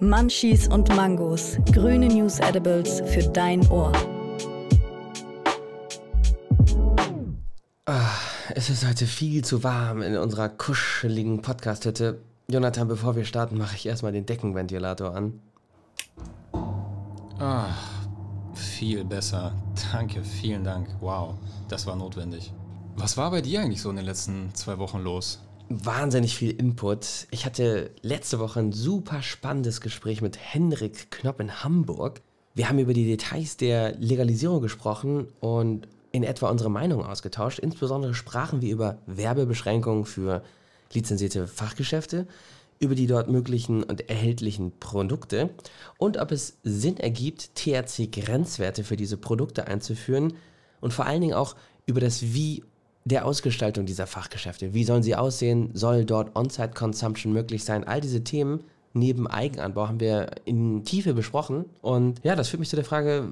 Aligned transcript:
Munchies 0.00 0.68
und 0.68 0.94
Mangos. 0.94 1.56
Grüne 1.72 2.06
News 2.06 2.38
Edibles 2.38 3.02
für 3.06 3.22
dein 3.30 3.68
Ohr. 3.68 3.92
Ah, 7.84 8.10
es 8.54 8.70
ist 8.70 8.86
heute 8.86 9.06
viel 9.06 9.44
zu 9.44 9.64
warm 9.64 10.02
in 10.02 10.16
unserer 10.16 10.50
kuscheligen 10.50 11.42
Podcast-Hütte. 11.42 12.20
Jonathan, 12.48 12.86
bevor 12.86 13.16
wir 13.16 13.24
starten, 13.24 13.58
mache 13.58 13.74
ich 13.74 13.86
erstmal 13.86 14.12
den 14.12 14.24
Deckenventilator 14.24 15.16
an. 15.16 15.40
Ah, 17.40 17.74
viel 18.54 19.04
besser. 19.04 19.52
Danke, 19.92 20.22
vielen 20.22 20.62
Dank. 20.62 20.88
Wow, 21.00 21.34
das 21.68 21.88
war 21.88 21.96
notwendig. 21.96 22.52
Was 22.96 23.16
war 23.16 23.32
bei 23.32 23.40
dir 23.40 23.62
eigentlich 23.62 23.82
so 23.82 23.90
in 23.90 23.96
den 23.96 24.04
letzten 24.04 24.54
zwei 24.54 24.78
Wochen 24.78 25.00
los? 25.00 25.40
Wahnsinnig 25.70 26.34
viel 26.34 26.50
Input. 26.50 27.26
Ich 27.30 27.44
hatte 27.44 27.90
letzte 28.00 28.38
Woche 28.38 28.58
ein 28.58 28.72
super 28.72 29.20
spannendes 29.20 29.82
Gespräch 29.82 30.22
mit 30.22 30.38
Henrik 30.38 31.10
Knopp 31.10 31.40
in 31.40 31.62
Hamburg. 31.62 32.22
Wir 32.54 32.70
haben 32.70 32.78
über 32.78 32.94
die 32.94 33.04
Details 33.04 33.58
der 33.58 33.94
Legalisierung 33.98 34.62
gesprochen 34.62 35.28
und 35.40 35.86
in 36.10 36.22
etwa 36.22 36.48
unsere 36.48 36.70
Meinung 36.70 37.04
ausgetauscht. 37.04 37.58
Insbesondere 37.58 38.14
sprachen 38.14 38.62
wir 38.62 38.72
über 38.72 38.96
Werbebeschränkungen 39.06 40.06
für 40.06 40.42
lizenzierte 40.94 41.46
Fachgeschäfte, 41.46 42.26
über 42.78 42.94
die 42.94 43.06
dort 43.06 43.28
möglichen 43.28 43.82
und 43.82 44.08
erhältlichen 44.08 44.72
Produkte 44.80 45.50
und 45.98 46.16
ob 46.16 46.32
es 46.32 46.56
Sinn 46.62 46.96
ergibt, 46.96 47.56
THC-Grenzwerte 47.56 48.84
für 48.84 48.96
diese 48.96 49.18
Produkte 49.18 49.66
einzuführen 49.66 50.32
und 50.80 50.94
vor 50.94 51.04
allen 51.04 51.20
Dingen 51.20 51.34
auch 51.34 51.56
über 51.84 52.00
das 52.00 52.22
Wie 52.22 52.64
der 53.08 53.26
Ausgestaltung 53.26 53.86
dieser 53.86 54.06
Fachgeschäfte. 54.06 54.74
Wie 54.74 54.84
sollen 54.84 55.02
sie 55.02 55.16
aussehen? 55.16 55.70
Soll 55.74 56.04
dort 56.04 56.36
On-Site-Consumption 56.36 57.32
möglich 57.32 57.64
sein? 57.64 57.84
All 57.84 58.00
diese 58.00 58.22
Themen 58.22 58.60
neben 58.92 59.26
Eigenanbau 59.26 59.88
haben 59.88 60.00
wir 60.00 60.30
in 60.44 60.84
Tiefe 60.84 61.14
besprochen. 61.14 61.64
Und 61.80 62.20
ja, 62.22 62.36
das 62.36 62.48
führt 62.48 62.60
mich 62.60 62.68
zu 62.68 62.76
der 62.76 62.84
Frage, 62.84 63.28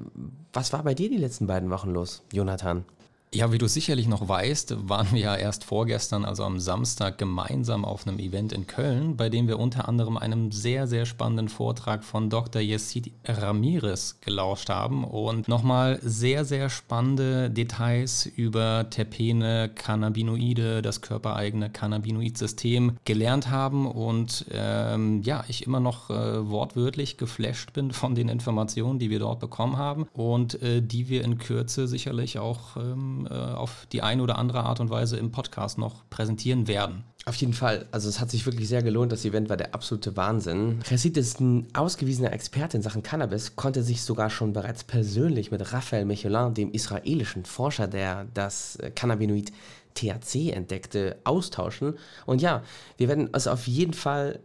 was 0.53 0.73
war 0.73 0.83
bei 0.83 0.93
dir 0.93 1.09
die 1.09 1.17
letzten 1.17 1.47
beiden 1.47 1.69
Wochen 1.69 1.91
los, 1.91 2.23
Jonathan? 2.31 2.85
Ja, 3.33 3.51
wie 3.51 3.57
du 3.57 3.67
sicherlich 3.67 4.07
noch 4.07 4.29
weißt, 4.29 4.87
waren 4.87 5.11
wir 5.11 5.19
ja 5.19 5.35
erst 5.35 5.65
vorgestern, 5.65 6.23
also 6.23 6.45
am 6.45 6.61
Samstag, 6.61 7.17
gemeinsam 7.17 7.83
auf 7.83 8.07
einem 8.07 8.19
Event 8.19 8.53
in 8.53 8.67
Köln, 8.67 9.17
bei 9.17 9.27
dem 9.27 9.49
wir 9.49 9.59
unter 9.59 9.89
anderem 9.89 10.15
einem 10.15 10.53
sehr, 10.53 10.87
sehr 10.87 11.05
spannenden 11.05 11.49
Vortrag 11.49 12.05
von 12.05 12.29
Dr. 12.29 12.61
Yesid 12.61 13.11
Ramirez 13.25 14.21
gelauscht 14.21 14.69
haben 14.69 15.03
und 15.03 15.49
nochmal 15.49 15.99
sehr, 16.01 16.45
sehr 16.45 16.69
spannende 16.69 17.49
Details 17.49 18.25
über 18.25 18.89
Terpene, 18.89 19.71
Cannabinoide, 19.75 20.81
das 20.81 21.01
körpereigene 21.01 21.69
Cannabinoid-System 21.69 22.95
gelernt 23.03 23.49
haben 23.49 23.87
und 23.87 24.45
ähm, 24.53 25.21
ja, 25.23 25.43
ich 25.49 25.67
immer 25.67 25.81
noch 25.81 26.09
äh, 26.09 26.49
wortwörtlich 26.49 27.17
geflasht 27.17 27.73
bin 27.73 27.91
von 27.91 28.15
den 28.15 28.29
Informationen, 28.29 28.99
die 28.99 29.09
wir 29.09 29.19
dort 29.19 29.41
bekommen 29.41 29.75
haben 29.75 30.07
und 30.13 30.61
äh, 30.61 30.81
die 30.81 31.09
wir 31.09 31.25
in 31.25 31.37
Kürze 31.39 31.89
sicherlich 31.89 32.39
auch 32.39 32.77
ähm, 32.77 33.16
äh, 33.25 33.33
auf 33.33 33.87
die 33.91 34.01
eine 34.03 34.21
oder 34.21 34.37
andere 34.37 34.63
Art 34.63 34.79
und 34.79 34.89
Weise 34.89 35.17
im 35.17 35.31
Podcast 35.31 35.77
noch 35.77 36.07
präsentieren 36.09 36.67
werden. 36.67 37.03
Auf 37.25 37.35
jeden 37.35 37.53
Fall. 37.53 37.87
Also 37.91 38.07
es 38.07 38.21
hat 38.21 38.31
sich 38.31 38.45
wirklich 38.45 38.69
sehr 38.69 38.83
gelohnt. 38.83 39.11
Das 39.11 39.25
Event 39.25 39.49
war 39.49 39.57
der 39.57 39.73
absolute 39.73 40.15
Wahnsinn. 40.15 40.79
Chessid 40.87 41.17
ist 41.17 41.41
ein 41.41 41.67
ausgewiesener 41.73 42.31
Experte 42.31 42.77
in 42.77 42.83
Sachen 42.83 43.03
Cannabis, 43.03 43.57
konnte 43.57 43.83
sich 43.83 44.03
sogar 44.03 44.29
schon 44.29 44.53
bereits 44.53 44.85
persönlich 44.85 45.51
mit 45.51 45.73
Raphael 45.73 46.05
Mechelin, 46.05 46.53
dem 46.53 46.71
israelischen 46.71 47.43
Forscher, 47.43 47.87
der 47.87 48.27
das 48.33 48.77
Cannabinoid 48.95 49.51
THC 49.95 50.51
entdeckte, 50.51 51.17
austauschen. 51.25 51.95
Und 52.25 52.41
ja, 52.41 52.63
wir 52.95 53.09
werden 53.09 53.29
es 53.33 53.47
auf 53.47 53.67
jeden 53.67 53.93
Fall 53.93 54.39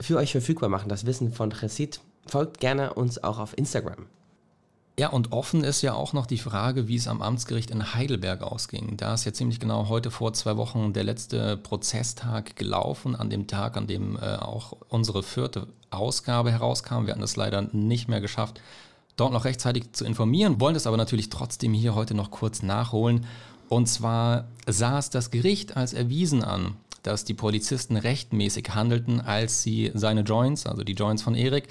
für 0.00 0.18
euch 0.18 0.32
verfügbar 0.32 0.68
machen, 0.68 0.88
das 0.88 1.06
Wissen 1.06 1.32
von 1.32 1.50
Chessid. 1.50 2.00
Folgt 2.26 2.60
gerne 2.60 2.94
uns 2.94 3.22
auch 3.22 3.38
auf 3.38 3.56
Instagram. 3.56 4.06
Ja, 4.98 5.08
und 5.08 5.32
offen 5.32 5.64
ist 5.64 5.80
ja 5.80 5.94
auch 5.94 6.12
noch 6.12 6.26
die 6.26 6.38
Frage, 6.38 6.86
wie 6.86 6.96
es 6.96 7.08
am 7.08 7.22
Amtsgericht 7.22 7.70
in 7.70 7.94
Heidelberg 7.94 8.42
ausging. 8.42 8.98
Da 8.98 9.14
ist 9.14 9.24
ja 9.24 9.32
ziemlich 9.32 9.58
genau 9.58 9.88
heute 9.88 10.10
vor 10.10 10.34
zwei 10.34 10.58
Wochen 10.58 10.92
der 10.92 11.04
letzte 11.04 11.56
Prozesstag 11.56 12.56
gelaufen, 12.56 13.16
an 13.16 13.30
dem 13.30 13.46
Tag, 13.46 13.78
an 13.78 13.86
dem 13.86 14.16
äh, 14.16 14.36
auch 14.36 14.76
unsere 14.90 15.22
vierte 15.22 15.66
Ausgabe 15.90 16.52
herauskam. 16.52 17.06
Wir 17.06 17.14
hatten 17.14 17.22
es 17.22 17.36
leider 17.36 17.62
nicht 17.72 18.08
mehr 18.08 18.20
geschafft, 18.20 18.60
dort 19.16 19.32
noch 19.32 19.46
rechtzeitig 19.46 19.92
zu 19.92 20.04
informieren, 20.04 20.60
wollen 20.60 20.76
es 20.76 20.86
aber 20.86 20.98
natürlich 20.98 21.30
trotzdem 21.30 21.72
hier 21.72 21.94
heute 21.94 22.14
noch 22.14 22.30
kurz 22.30 22.62
nachholen. 22.62 23.24
Und 23.70 23.86
zwar 23.86 24.48
sah 24.66 24.98
es 24.98 25.08
das 25.08 25.30
Gericht 25.30 25.74
als 25.74 25.94
erwiesen 25.94 26.44
an, 26.44 26.76
dass 27.02 27.24
die 27.24 27.34
Polizisten 27.34 27.96
rechtmäßig 27.96 28.74
handelten, 28.74 29.22
als 29.22 29.62
sie 29.62 29.90
seine 29.94 30.20
Joints, 30.20 30.66
also 30.66 30.84
die 30.84 30.92
Joints 30.92 31.22
von 31.22 31.34
Erik, 31.34 31.68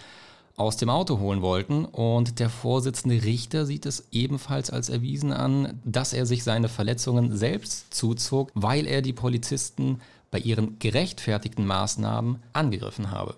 aus 0.58 0.78
dem 0.78 0.90
Auto 0.90 1.20
holen 1.20 1.42
wollten. 1.42 1.86
Und 1.86 2.40
der 2.40 2.50
Vorsitzende 2.50 3.24
Richter 3.24 3.66
sieht 3.66 3.86
es 3.86 4.08
ebenfalls 4.12 4.70
als 4.70 4.90
erwiesen 4.90 5.32
an, 5.32 5.80
dass 5.84 6.14
er 6.14 6.26
sich 6.26 6.44
seine 6.44 6.70
Verletzungen 6.70 7.36
selbst 7.36 7.94
zuzog, 7.94 8.52
weil 8.54 8.88
er 8.88 9.02
die 9.02 9.14
Polizisten 9.14 10.00
bei 10.32 10.40
ihren 10.40 10.80
gerechtfertigten 10.80 11.66
Maßnahmen 11.66 12.42
angegriffen 12.54 13.12
habe. 13.12 13.36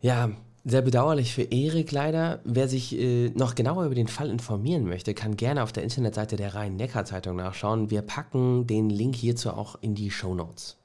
Ja, 0.00 0.30
sehr 0.64 0.82
bedauerlich 0.82 1.32
für 1.32 1.42
Erik 1.42 1.92
leider. 1.92 2.40
Wer 2.44 2.68
sich 2.68 2.98
äh, 2.98 3.30
noch 3.30 3.54
genauer 3.54 3.84
über 3.84 3.94
den 3.94 4.08
Fall 4.08 4.30
informieren 4.30 4.84
möchte, 4.84 5.14
kann 5.14 5.36
gerne 5.36 5.62
auf 5.62 5.72
der 5.72 5.84
Internetseite 5.84 6.36
der 6.36 6.54
Rhein-Neckar-Zeitung 6.56 7.36
nachschauen. 7.36 7.90
Wir 7.90 8.02
packen 8.02 8.66
den 8.66 8.90
Link 8.90 9.14
hierzu 9.14 9.50
auch 9.50 9.76
in 9.80 9.94
die 9.94 10.10
Show 10.10 10.34
Notes. 10.34 10.76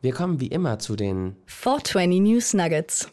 Wir 0.00 0.12
kommen 0.12 0.40
wie 0.40 0.46
immer 0.46 0.78
zu 0.78 0.96
den 0.96 1.36
420 1.46 2.20
News 2.20 2.54
Nuggets. 2.54 3.10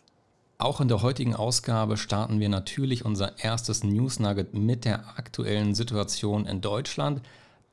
Auch 0.64 0.80
in 0.80 0.88
der 0.88 1.02
heutigen 1.02 1.36
Ausgabe 1.36 1.98
starten 1.98 2.40
wir 2.40 2.48
natürlich 2.48 3.04
unser 3.04 3.38
erstes 3.38 3.84
News 3.84 4.22
Nugget 4.22 4.54
mit 4.54 4.86
der 4.86 5.18
aktuellen 5.18 5.76
Situation 5.76 6.46
in 6.46 6.62
Deutschland. 6.62 7.22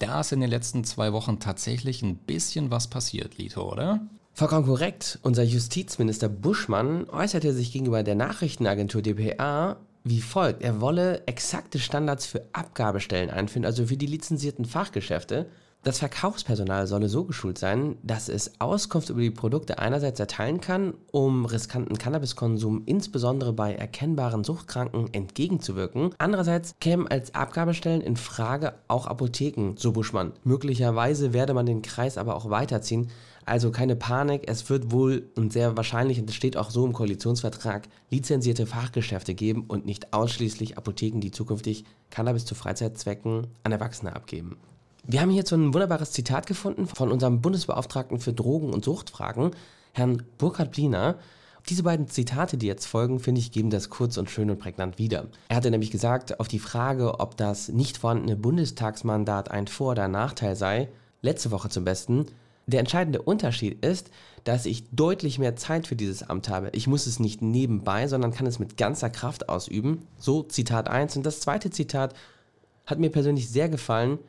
Da 0.01 0.23
ist 0.23 0.33
in 0.33 0.41
den 0.41 0.51
letzten 0.51 0.83
zwei 0.83 1.13
Wochen 1.13 1.39
tatsächlich 1.39 2.03
ein 2.03 2.17
bisschen 2.17 2.73
was 2.73 2.89
passiert, 2.89 3.39
Lito, 3.39 3.63
oder? 3.63 4.01
Vollkommen 4.33 4.67
korrekt. 4.67 5.21
Unser 5.23 5.45
Justizminister 5.45 6.29
Buschmann 6.29 7.09
äußerte 7.09 7.53
sich 7.53 7.71
gegenüber 7.71 8.03
der 8.03 8.17
Nachrichtenagentur 8.17 9.03
dpa 9.03 9.77
wie 10.03 10.21
folgt. 10.21 10.61
Er 10.61 10.81
wolle 10.81 11.25
exakte 11.27 11.79
Standards 11.79 12.27
für 12.27 12.43
Abgabestellen 12.53 13.31
einführen, 13.31 13.67
also 13.67 13.87
für 13.87 13.97
die 13.97 14.07
lizenzierten 14.07 14.65
Fachgeschäfte 14.65 15.47
das 15.83 15.99
Verkaufspersonal 15.99 16.87
solle 16.87 17.09
so 17.09 17.25
geschult 17.25 17.57
sein, 17.57 17.97
dass 18.03 18.29
es 18.29 18.61
Auskunft 18.61 19.09
über 19.09 19.23
die 19.23 19.31
Produkte 19.31 19.79
einerseits 19.79 20.21
erteilen 20.21 20.61
kann, 20.61 20.93
um 21.11 21.47
riskanten 21.47 21.97
Cannabiskonsum 21.97 22.83
insbesondere 22.85 23.55
bei 23.55 23.75
erkennbaren 23.75 24.45
Suchtkranken 24.45 25.13
entgegenzuwirken. 25.15 26.11
Andererseits 26.19 26.75
kämen 26.81 27.09
als 27.09 27.35
Abgabestellen 27.35 28.03
in 28.03 28.17
Frage 28.17 28.75
auch 28.89 29.07
Apotheken, 29.07 29.73
so 29.77 29.93
Buschmann. 29.93 30.35
Möglicherweise 30.45 31.33
werde 31.33 31.55
man 31.55 31.65
den 31.65 31.81
Kreis 31.81 32.19
aber 32.19 32.37
auch 32.37 32.51
weiterziehen. 32.51 33.09
Also 33.47 33.71
keine 33.71 33.97
Panik, 33.97 34.43
es 34.49 34.69
wird 34.69 34.93
wohl 34.93 35.31
und 35.35 35.51
sehr 35.51 35.79
wahrscheinlich, 35.79 36.21
und 36.21 36.29
das 36.29 36.37
steht 36.37 36.59
auch 36.59 36.71
so 36.71 36.85
im 36.85 36.93
Koalitionsvertrag, 36.93 37.89
lizenzierte 38.11 38.67
Fachgeschäfte 38.67 39.35
geben 39.35 39.65
und 39.67 39.87
nicht 39.87 40.13
ausschließlich 40.13 40.77
Apotheken, 40.77 41.21
die 41.21 41.31
zukünftig 41.31 41.85
Cannabis 42.11 42.45
zu 42.45 42.55
Freizeitzwecken 42.55 43.47
an 43.65 43.73
Erwachsene 43.73 44.15
abgeben. 44.15 44.59
Wir 45.13 45.23
haben 45.23 45.31
hierzu 45.31 45.57
ein 45.57 45.75
wunderbares 45.75 46.13
Zitat 46.13 46.47
gefunden 46.47 46.87
von 46.87 47.11
unserem 47.11 47.41
Bundesbeauftragten 47.41 48.21
für 48.21 48.33
Drogen- 48.33 48.73
und 48.73 48.85
Suchtfragen, 48.85 49.51
Herrn 49.93 50.23
Burkhard 50.39 50.71
Bliner. 50.71 51.17
Diese 51.69 51.83
beiden 51.83 52.07
Zitate, 52.07 52.57
die 52.57 52.69
jetzt 52.69 52.87
folgen, 52.87 53.19
finde 53.19 53.41
ich, 53.41 53.51
geben 53.51 53.71
das 53.71 53.91
kurz 53.91 54.19
und 54.19 54.31
schön 54.31 54.53
und 54.53 54.61
prägnant 54.61 54.99
wieder. 54.99 55.27
Er 55.49 55.57
hatte 55.57 55.73
nämlich 55.73 55.91
gesagt, 55.91 56.39
auf 56.39 56.47
die 56.47 56.61
Frage, 56.61 57.19
ob 57.19 57.37
das 57.37 57.71
nicht 57.71 57.99
vorhandene 57.99 58.37
Bundestagsmandat 58.37 59.51
ein 59.51 59.67
Vor- 59.67 59.91
oder 59.91 60.07
Nachteil 60.07 60.55
sei, 60.55 60.87
letzte 61.23 61.51
Woche 61.51 61.71
zum 61.71 61.85
Besten, 61.85 62.27
der 62.69 62.79
entscheidende 62.79 63.21
Unterschied 63.21 63.85
ist, 63.85 64.11
dass 64.45 64.65
ich 64.65 64.91
deutlich 64.93 65.41
mehr 65.41 65.57
Zeit 65.57 65.89
für 65.89 65.97
dieses 65.97 66.23
Amt 66.23 66.49
habe. 66.49 66.71
Ich 66.71 66.87
muss 66.87 67.09
es 67.09 67.19
nicht 67.19 67.43
nebenbei, 67.43 68.07
sondern 68.07 68.33
kann 68.33 68.47
es 68.47 68.61
mit 68.61 68.77
ganzer 68.77 69.11
Kraft 69.11 69.49
ausüben. 69.49 70.07
So 70.19 70.45
Zitat 70.45 70.89
1. 70.89 71.17
Und 71.17 71.27
das 71.27 71.41
zweite 71.41 71.71
Zitat 71.71 72.15
hat 72.87 73.01
mir 73.01 73.11
persönlich 73.11 73.51
sehr 73.51 73.69
gefallen. 73.69 74.21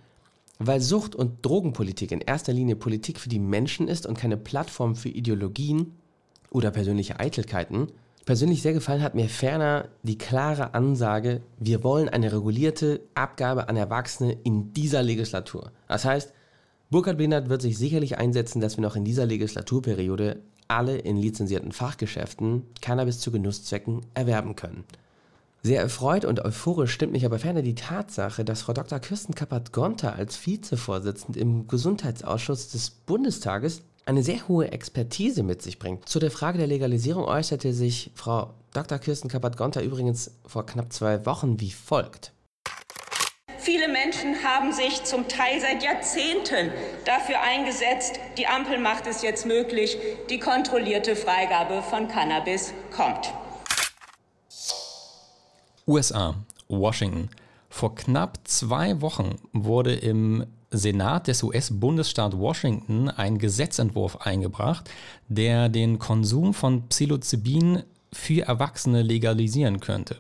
Weil 0.64 0.80
Sucht- 0.80 1.16
und 1.16 1.44
Drogenpolitik 1.44 2.12
in 2.12 2.22
erster 2.22 2.54
Linie 2.54 2.76
Politik 2.76 3.20
für 3.20 3.30
die 3.30 3.40
Menschen 3.40 3.88
ist 3.88 4.06
und 4.06 4.16
keine 4.16 4.38
Plattform 4.38 4.96
für 4.96 5.10
Ideologien 5.10 5.96
oder 6.52 6.70
persönliche 6.70 7.20
Eitelkeiten, 7.20 7.88
persönlich 8.26 8.62
sehr 8.62 8.74
gefallen 8.74 9.02
hat 9.02 9.16
mir 9.16 9.28
ferner 9.28 9.88
die 10.04 10.20
klare 10.20 10.76
Ansage, 10.76 11.42
wir 11.58 11.84
wollen 11.84 12.10
eine 12.10 12.32
regulierte 12.32 13.02
Abgabe 13.16 13.70
an 13.70 13.76
Erwachsene 13.76 14.38
in 14.44 14.72
dieser 14.72 15.02
Legislatur. 15.02 15.72
Das 15.88 16.06
heißt, 16.06 16.32
Burkhard 16.92 17.18
Behnert 17.18 17.50
wird 17.50 17.64
sich 17.64 17.80
sicherlich 17.80 18.20
einsetzen, 18.20 18.62
dass 18.62 18.78
wir 18.78 18.84
noch 18.84 18.96
in 18.96 19.04
dieser 19.04 19.26
Legislaturperiode 19.26 20.42
alle 20.68 20.96
in 20.96 21.18
lizenzierten 21.18 21.72
Fachgeschäften 21.72 22.68
Cannabis 22.82 23.20
zu 23.20 23.32
Genusszwecken 23.32 24.02
erwerben 24.14 24.56
können. 24.56 24.84
Sehr 25.64 25.80
erfreut 25.80 26.26
und 26.26 26.44
euphorisch 26.44 26.92
stimmt 26.92 27.12
mich 27.12 27.24
aber 27.24 27.38
ferner 27.38 27.62
die 27.62 27.76
Tatsache, 27.76 28.44
dass 28.44 28.64
Frau 28.64 28.74
Dr. 28.74 29.00
Kirsten 29.00 29.36
Kappert-Gonter 29.36 30.16
als 30.16 30.44
Vizevorsitzende 30.44 31.40
im 31.40 31.68
Gesundheitsausschuss 31.68 32.70
des 32.70 32.90
Bundestages 32.90 33.84
eine 34.06 34.24
sehr 34.24 34.48
hohe 34.48 34.72
Expertise 34.72 35.44
mit 35.44 35.62
sich 35.62 35.78
bringt. 35.78 36.10
Zu 36.10 36.18
der 36.18 36.32
Frage 36.32 36.58
der 36.58 36.66
Legalisierung 36.66 37.26
äußerte 37.26 37.74
sich 37.74 38.10
Frau 38.16 38.56
Dr. 38.74 38.98
Kirsten 38.98 39.28
Kappert-Gonter 39.28 39.84
übrigens 39.84 40.32
vor 40.48 40.66
knapp 40.66 40.92
zwei 40.92 41.28
Wochen 41.28 41.60
wie 41.60 41.72
folgt. 41.72 42.34
Viele 43.60 43.88
Menschen 43.88 44.44
haben 44.44 44.74
sich 44.74 45.04
zum 45.04 45.28
Teil 45.28 45.62
seit 45.62 45.84
Jahrzehnten 45.84 46.72
dafür 47.06 47.40
eingesetzt, 47.40 48.20
die 48.40 48.48
Ampel 48.48 48.80
macht 48.80 49.06
es 49.06 49.22
jetzt 49.22 49.46
möglich, 49.46 50.00
die 50.32 50.40
kontrollierte 50.40 51.16
Freigabe 51.16 51.84
von 51.84 52.08
Cannabis 52.08 52.74
kommt. 52.90 53.32
USA, 55.88 56.36
Washington. 56.68 57.30
Vor 57.70 57.96
knapp 57.96 58.40
zwei 58.44 59.02
Wochen 59.02 59.36
wurde 59.54 59.94
im 59.94 60.46
Senat 60.72 61.28
des 61.28 61.44
US-Bundesstaat 61.44 62.38
Washington 62.38 63.10
ein 63.10 63.38
Gesetzentwurf 63.38 64.18
eingebracht, 64.22 64.90
der 65.28 65.70
den 65.70 66.00
Konsum 66.00 66.54
von 66.54 66.88
Psilocybin 66.88 67.84
für 68.14 68.44
Erwachsene 68.44 69.02
legalisieren 69.02 69.80
könnte. 69.80 70.18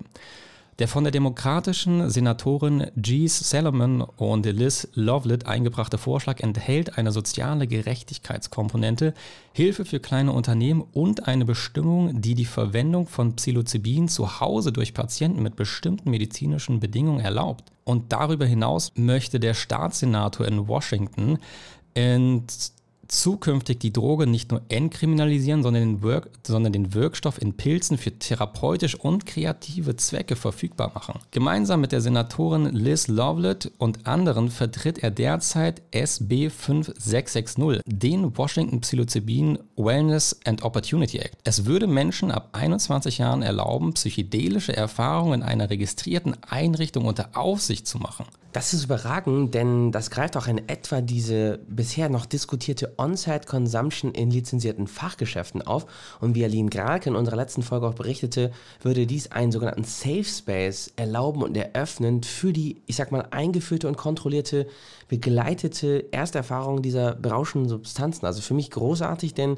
Der 0.79 0.87
von 0.87 1.03
der 1.03 1.11
demokratischen 1.11 2.09
Senatorin 2.09 2.87
Jees 2.95 3.37
Salomon 3.37 4.01
und 4.01 4.45
Liz 4.45 4.87
Lovelet 4.93 5.45
eingebrachte 5.45 5.97
Vorschlag 5.97 6.39
enthält 6.39 6.97
eine 6.97 7.11
soziale 7.11 7.67
Gerechtigkeitskomponente, 7.67 9.13
Hilfe 9.53 9.85
für 9.85 9.99
kleine 9.99 10.31
Unternehmen 10.31 10.81
und 10.81 11.27
eine 11.27 11.45
Bestimmung, 11.45 12.21
die 12.21 12.35
die 12.35 12.45
Verwendung 12.45 13.05
von 13.05 13.35
Psilocybin 13.35 14.07
zu 14.07 14.39
Hause 14.39 14.71
durch 14.71 14.93
Patienten 14.93 15.43
mit 15.43 15.55
bestimmten 15.55 16.09
medizinischen 16.09 16.79
Bedingungen 16.79 17.19
erlaubt. 17.19 17.71
Und 17.83 18.11
darüber 18.11 18.45
hinaus 18.45 18.91
möchte 18.95 19.39
der 19.39 19.53
Staatssenator 19.53 20.47
in 20.47 20.67
Washington 20.67 21.37
in 21.93 22.43
zukünftig 23.11 23.79
die 23.79 23.93
Droge 23.93 24.25
nicht 24.25 24.51
nur 24.51 24.61
entkriminalisieren, 24.69 25.63
sondern 25.63 25.83
den, 25.83 26.01
Wirk 26.01 26.29
sondern 26.45 26.73
den 26.73 26.93
Wirkstoff 26.93 27.41
in 27.41 27.53
Pilzen 27.55 27.97
für 27.97 28.17
therapeutisch 28.17 28.95
und 28.95 29.25
kreative 29.25 29.95
Zwecke 29.95 30.35
verfügbar 30.35 30.91
machen. 30.93 31.19
Gemeinsam 31.31 31.81
mit 31.81 31.91
der 31.91 32.01
Senatorin 32.01 32.65
Liz 32.73 33.07
Lovelet 33.07 33.71
und 33.77 34.07
anderen 34.07 34.49
vertritt 34.49 34.99
er 34.99 35.11
derzeit 35.11 35.81
SB 35.91 36.49
5660, 36.49 37.81
den 37.85 38.37
Washington 38.37 38.81
Psilocybin 38.81 39.59
Wellness 39.75 40.39
and 40.45 40.63
Opportunity 40.63 41.19
Act. 41.19 41.37
Es 41.43 41.65
würde 41.65 41.87
Menschen 41.87 42.31
ab 42.31 42.49
21 42.53 43.17
Jahren 43.17 43.41
erlauben, 43.41 43.93
psychedelische 43.93 44.75
Erfahrungen 44.75 45.41
in 45.41 45.43
einer 45.43 45.69
registrierten 45.69 46.35
Einrichtung 46.43 47.05
unter 47.05 47.29
Aufsicht 47.33 47.87
zu 47.87 47.97
machen. 47.97 48.25
Das 48.53 48.73
ist 48.73 48.83
überragend, 48.83 49.53
denn 49.53 49.93
das 49.93 50.09
greift 50.09 50.35
auch 50.35 50.47
in 50.47 50.67
etwa 50.67 50.99
diese 50.99 51.59
bisher 51.69 52.09
noch 52.09 52.25
diskutierte 52.25 52.93
On-Site-Consumption 52.97 54.11
in 54.11 54.29
lizenzierten 54.29 54.87
Fachgeschäften 54.87 55.61
auf. 55.61 55.85
Und 56.19 56.35
wie 56.35 56.43
Aline 56.43 56.69
Gralke 56.69 57.09
in 57.09 57.15
unserer 57.15 57.37
letzten 57.37 57.63
Folge 57.63 57.87
auch 57.87 57.93
berichtete, 57.93 58.51
würde 58.81 59.07
dies 59.07 59.31
einen 59.31 59.53
sogenannten 59.53 59.85
Safe 59.85 60.25
Space 60.25 60.91
erlauben 60.97 61.43
und 61.43 61.55
eröffnen 61.55 62.23
für 62.23 62.51
die, 62.51 62.81
ich 62.87 62.97
sag 62.97 63.13
mal, 63.13 63.25
eingeführte 63.31 63.87
und 63.87 63.95
kontrollierte, 63.95 64.67
begleitete 65.07 66.11
Ersterfahrung 66.11 66.81
dieser 66.81 67.15
berauschenden 67.15 67.69
Substanzen. 67.69 68.25
Also 68.25 68.41
für 68.41 68.53
mich 68.53 68.69
großartig, 68.69 69.33
denn 69.33 69.55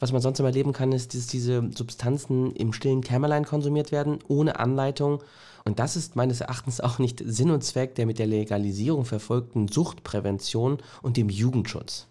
was 0.00 0.12
man 0.12 0.20
sonst 0.20 0.38
immer 0.38 0.50
erleben 0.50 0.74
kann, 0.74 0.92
ist, 0.92 1.14
dass 1.14 1.28
diese 1.28 1.70
Substanzen 1.74 2.54
im 2.56 2.74
stillen 2.74 3.00
Kämmerlein 3.00 3.46
konsumiert 3.46 3.90
werden, 3.90 4.18
ohne 4.28 4.58
Anleitung 4.58 5.22
und 5.64 5.78
das 5.78 5.96
ist 5.96 6.14
meines 6.14 6.42
Erachtens 6.42 6.80
auch 6.80 6.98
nicht 6.98 7.22
Sinn 7.24 7.50
und 7.50 7.64
Zweck 7.64 7.94
der 7.94 8.04
mit 8.04 8.18
der 8.18 8.26
Legalisierung 8.26 9.04
verfolgten 9.06 9.68
Suchtprävention 9.68 10.78
und 11.00 11.16
dem 11.16 11.30
Jugendschutz. 11.30 12.06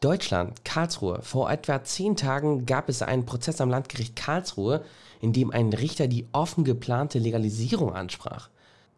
Deutschland, 0.00 0.64
Karlsruhe. 0.64 1.20
Vor 1.22 1.50
etwa 1.50 1.84
zehn 1.84 2.16
Tagen 2.16 2.66
gab 2.66 2.88
es 2.88 3.02
einen 3.02 3.26
Prozess 3.26 3.60
am 3.60 3.68
Landgericht 3.68 4.16
Karlsruhe, 4.16 4.84
in 5.20 5.32
dem 5.32 5.50
ein 5.52 5.72
Richter 5.72 6.08
die 6.08 6.26
offen 6.32 6.64
geplante 6.64 7.18
Legalisierung 7.18 7.94
ansprach. 7.94 8.48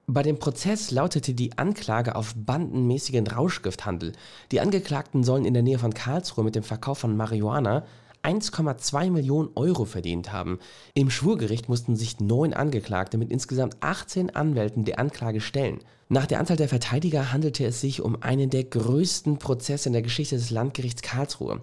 Bei 0.07 0.23
dem 0.23 0.39
Prozess 0.39 0.91
lautete 0.91 1.35
die 1.35 1.59
Anklage 1.59 2.15
auf 2.15 2.35
bandenmäßigen 2.37 3.27
Rauschgifthandel. 3.27 4.13
Die 4.53 4.61
Angeklagten 4.61 5.25
sollen 5.25 5.45
in 5.45 5.55
der 5.55 5.63
Nähe 5.63 5.79
von 5.79 5.95
Karlsruhe 5.95 6.45
mit 6.45 6.55
dem 6.55 6.63
Verkauf 6.63 6.99
von 6.99 7.17
Marihuana 7.17 7.85
1,2 8.25 9.11
Millionen 9.11 9.51
Euro 9.55 9.85
verdient 9.85 10.33
haben. 10.33 10.59
Im 10.95 11.11
Schwurgericht 11.11 11.69
mussten 11.69 11.95
sich 11.95 12.21
neun 12.21 12.55
Angeklagte 12.55 13.19
mit 13.19 13.31
insgesamt 13.31 13.77
18 13.81 14.35
Anwälten 14.35 14.85
der 14.85 14.99
Anklage 14.99 15.41
stellen. 15.41 15.81
Nach 16.09 16.27
der 16.27 16.41
Anzahl 16.41 16.57
der 16.57 16.69
Verteidiger 16.69 17.33
handelte 17.33 17.67
es 17.67 17.81
sich 17.81 18.01
um 18.01 18.23
einen 18.23 18.51
der 18.51 18.65
größten 18.65 19.39
Prozesse 19.39 19.89
in 19.89 19.93
der 19.93 20.03
Geschichte 20.03 20.37
des 20.37 20.51
Landgerichts 20.51 21.03
Karlsruhe. 21.03 21.61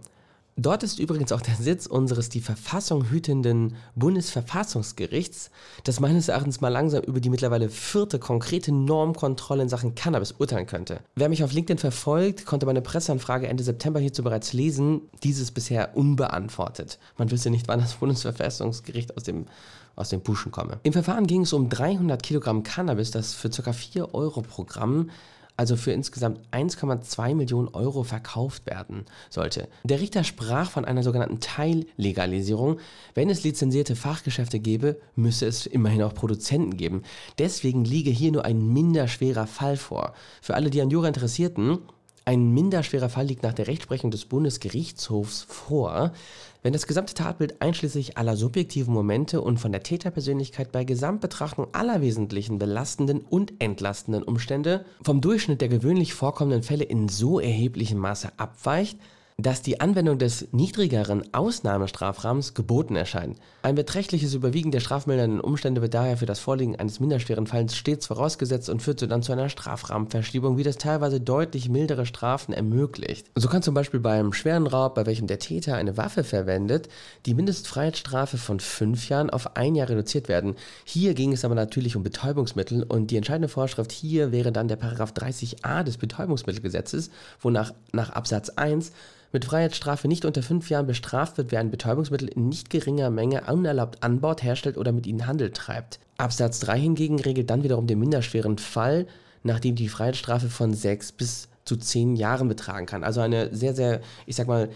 Dort 0.61 0.83
ist 0.83 0.99
übrigens 0.99 1.31
auch 1.31 1.41
der 1.41 1.55
Sitz 1.55 1.87
unseres 1.87 2.29
die 2.29 2.39
Verfassung 2.39 3.09
hütenden 3.09 3.77
Bundesverfassungsgerichts, 3.95 5.49
das 5.85 5.99
meines 5.99 6.27
Erachtens 6.27 6.61
mal 6.61 6.67
langsam 6.67 7.01
über 7.01 7.19
die 7.19 7.31
mittlerweile 7.31 7.67
vierte 7.67 8.19
konkrete 8.19 8.71
Normkontrolle 8.71 9.63
in 9.63 9.69
Sachen 9.69 9.95
Cannabis 9.95 10.33
urteilen 10.33 10.67
könnte. 10.67 10.99
Wer 11.15 11.29
mich 11.29 11.43
auf 11.43 11.51
LinkedIn 11.51 11.79
verfolgt, 11.79 12.45
konnte 12.45 12.67
meine 12.67 12.83
Presseanfrage 12.83 13.47
Ende 13.47 13.63
September 13.63 13.99
hierzu 13.99 14.21
bereits 14.21 14.53
lesen, 14.53 15.01
dieses 15.23 15.49
bisher 15.49 15.97
unbeantwortet. 15.97 16.99
Man 17.17 17.31
wüsste 17.31 17.49
nicht, 17.49 17.67
wann 17.67 17.79
das 17.79 17.95
Bundesverfassungsgericht 17.95 19.17
aus 19.17 19.23
dem 19.23 19.47
aus 19.95 20.09
dem 20.09 20.21
Puschen 20.21 20.51
komme. 20.51 20.79
Im 20.83 20.93
Verfahren 20.93 21.27
ging 21.27 21.41
es 21.41 21.53
um 21.53 21.69
300 21.69 22.23
Kilogramm 22.23 22.63
Cannabis, 22.63 23.11
das 23.11 23.33
für 23.33 23.49
ca. 23.49 23.73
4 23.73 24.13
Euro 24.13 24.41
pro 24.41 24.63
Gramm 24.63 25.09
also 25.57 25.75
für 25.75 25.91
insgesamt 25.91 26.39
1,2 26.51 27.35
Millionen 27.35 27.67
Euro 27.69 28.03
verkauft 28.03 28.65
werden 28.65 29.05
sollte. 29.29 29.67
Der 29.83 29.99
Richter 29.99 30.23
sprach 30.23 30.71
von 30.71 30.85
einer 30.85 31.03
sogenannten 31.03 31.39
Teillegalisierung. 31.39 32.79
Wenn 33.13 33.29
es 33.29 33.43
lizenzierte 33.43 33.95
Fachgeschäfte 33.95 34.59
gäbe, 34.59 34.99
müsse 35.15 35.45
es 35.45 35.65
immerhin 35.65 36.03
auch 36.03 36.13
Produzenten 36.13 36.77
geben. 36.77 37.03
Deswegen 37.37 37.85
liege 37.85 38.11
hier 38.11 38.31
nur 38.31 38.45
ein 38.45 38.73
minderschwerer 38.73 39.47
Fall 39.47 39.77
vor. 39.77 40.13
Für 40.41 40.55
alle, 40.55 40.69
die 40.69 40.81
an 40.81 40.89
Jura 40.89 41.07
interessierten, 41.07 41.79
ein 42.25 42.53
minderschwerer 42.53 43.09
Fall 43.09 43.25
liegt 43.25 43.43
nach 43.43 43.53
der 43.53 43.67
Rechtsprechung 43.67 44.11
des 44.11 44.25
Bundesgerichtshofs 44.25 45.43
vor, 45.47 46.13
wenn 46.61 46.73
das 46.73 46.85
gesamte 46.85 47.15
Tatbild 47.15 47.61
einschließlich 47.61 48.17
aller 48.17 48.35
subjektiven 48.35 48.93
Momente 48.93 49.41
und 49.41 49.57
von 49.57 49.71
der 49.71 49.81
Täterpersönlichkeit 49.81 50.71
bei 50.71 50.83
Gesamtbetrachtung 50.83 51.67
aller 51.71 52.01
wesentlichen 52.01 52.59
belastenden 52.59 53.21
und 53.21 53.53
entlastenden 53.59 54.21
Umstände 54.21 54.85
vom 55.01 55.21
Durchschnitt 55.21 55.61
der 55.61 55.69
gewöhnlich 55.69 56.13
vorkommenden 56.13 56.61
Fälle 56.61 56.83
in 56.83 57.09
so 57.09 57.39
erheblichem 57.39 57.97
Maße 57.97 58.29
abweicht, 58.37 58.99
dass 59.41 59.61
die 59.61 59.79
Anwendung 59.79 60.17
des 60.17 60.47
niedrigeren 60.51 61.33
Ausnahmestrafrahmens 61.33 62.53
geboten 62.53 62.95
erscheint. 62.95 63.37
Ein 63.63 63.75
beträchtliches 63.75 64.33
Überwiegen 64.33 64.71
der 64.71 64.79
strafmildernden 64.79 65.39
Umstände 65.39 65.81
wird 65.81 65.93
daher 65.93 66.17
für 66.17 66.25
das 66.25 66.39
Vorliegen 66.39 66.75
eines 66.75 66.99
minderschweren 66.99 67.47
Falls 67.47 67.75
stets 67.75 68.07
vorausgesetzt 68.07 68.69
und 68.69 68.81
führt 68.81 68.99
so 68.99 69.07
dann 69.07 69.23
zu 69.23 69.31
einer 69.31 69.49
Strafrahmenverschiebung, 69.49 70.57
wie 70.57 70.63
das 70.63 70.77
teilweise 70.77 71.19
deutlich 71.21 71.69
mildere 71.69 72.05
Strafen 72.05 72.53
ermöglicht. 72.53 73.27
So 73.35 73.47
kann 73.47 73.61
zum 73.61 73.73
Beispiel 73.73 73.99
beim 73.99 74.33
schweren 74.33 74.67
Raub, 74.67 74.95
bei 74.95 75.05
welchem 75.05 75.27
der 75.27 75.39
Täter 75.39 75.75
eine 75.75 75.97
Waffe 75.97 76.23
verwendet, 76.23 76.89
die 77.25 77.33
Mindestfreiheitsstrafe 77.33 78.37
von 78.37 78.59
fünf 78.59 79.09
Jahren 79.09 79.29
auf 79.29 79.55
ein 79.55 79.75
Jahr 79.75 79.89
reduziert 79.89 80.27
werden. 80.27 80.55
Hier 80.85 81.13
ging 81.13 81.33
es 81.33 81.45
aber 81.45 81.55
natürlich 81.55 81.95
um 81.95 82.03
Betäubungsmittel 82.03 82.83
und 82.83 83.11
die 83.11 83.17
entscheidende 83.17 83.47
Vorschrift 83.47 83.91
hier 83.91 84.31
wäre 84.31 84.51
dann 84.51 84.67
der 84.67 84.75
Paragraph 84.75 85.13
30a 85.13 85.83
des 85.83 85.97
Betäubungsmittelgesetzes, 85.97 87.11
wonach 87.39 87.73
nach 87.91 88.11
Absatz 88.11 88.49
1 88.49 88.91
mit 89.31 89.45
Freiheitsstrafe 89.45 90.07
nicht 90.07 90.25
unter 90.25 90.43
fünf 90.43 90.69
Jahren 90.69 90.87
bestraft 90.87 91.37
wird, 91.37 91.51
wer 91.51 91.59
ein 91.59 91.71
Betäubungsmittel 91.71 92.27
in 92.27 92.49
nicht 92.49 92.69
geringer 92.69 93.09
Menge 93.09 93.43
unerlaubt 93.51 94.03
anbaut, 94.03 94.43
herstellt 94.43 94.77
oder 94.77 94.91
mit 94.91 95.07
ihnen 95.07 95.27
Handel 95.27 95.51
treibt. 95.51 95.99
Absatz 96.17 96.59
3 96.59 96.79
hingegen 96.79 97.19
regelt 97.19 97.49
dann 97.49 97.63
wiederum 97.63 97.87
den 97.87 97.99
minderschweren 97.99 98.57
Fall, 98.57 99.07
nachdem 99.43 99.75
die 99.75 99.89
Freiheitsstrafe 99.89 100.49
von 100.49 100.73
sechs 100.73 101.11
bis 101.11 101.47
zu 101.65 101.77
zehn 101.77 102.15
Jahren 102.15 102.47
betragen 102.47 102.85
kann. 102.85 103.03
Also 103.03 103.21
eine 103.21 103.55
sehr, 103.55 103.73
sehr, 103.73 104.01
ich 104.25 104.35
sag 104.35 104.47
mal, 104.47 104.69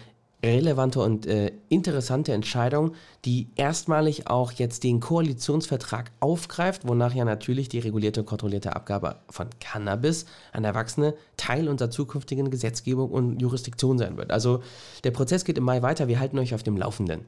relevante 0.46 1.00
und 1.00 1.26
äh, 1.26 1.52
interessante 1.68 2.32
Entscheidung, 2.32 2.92
die 3.24 3.50
erstmalig 3.56 4.28
auch 4.28 4.52
jetzt 4.52 4.84
den 4.84 5.00
Koalitionsvertrag 5.00 6.12
aufgreift, 6.20 6.86
wonach 6.86 7.14
ja 7.14 7.24
natürlich 7.24 7.68
die 7.68 7.80
regulierte 7.80 8.20
und 8.20 8.26
kontrollierte 8.26 8.74
Abgabe 8.74 9.16
von 9.28 9.48
Cannabis 9.60 10.26
an 10.52 10.64
Erwachsene 10.64 11.14
Teil 11.36 11.68
unserer 11.68 11.90
zukünftigen 11.90 12.50
Gesetzgebung 12.50 13.10
und 13.10 13.40
Jurisdiktion 13.40 13.98
sein 13.98 14.16
wird. 14.16 14.30
Also 14.30 14.62
der 15.04 15.10
Prozess 15.10 15.44
geht 15.44 15.58
im 15.58 15.64
Mai 15.64 15.82
weiter, 15.82 16.08
wir 16.08 16.20
halten 16.20 16.38
euch 16.38 16.54
auf 16.54 16.62
dem 16.62 16.76
Laufenden. 16.76 17.24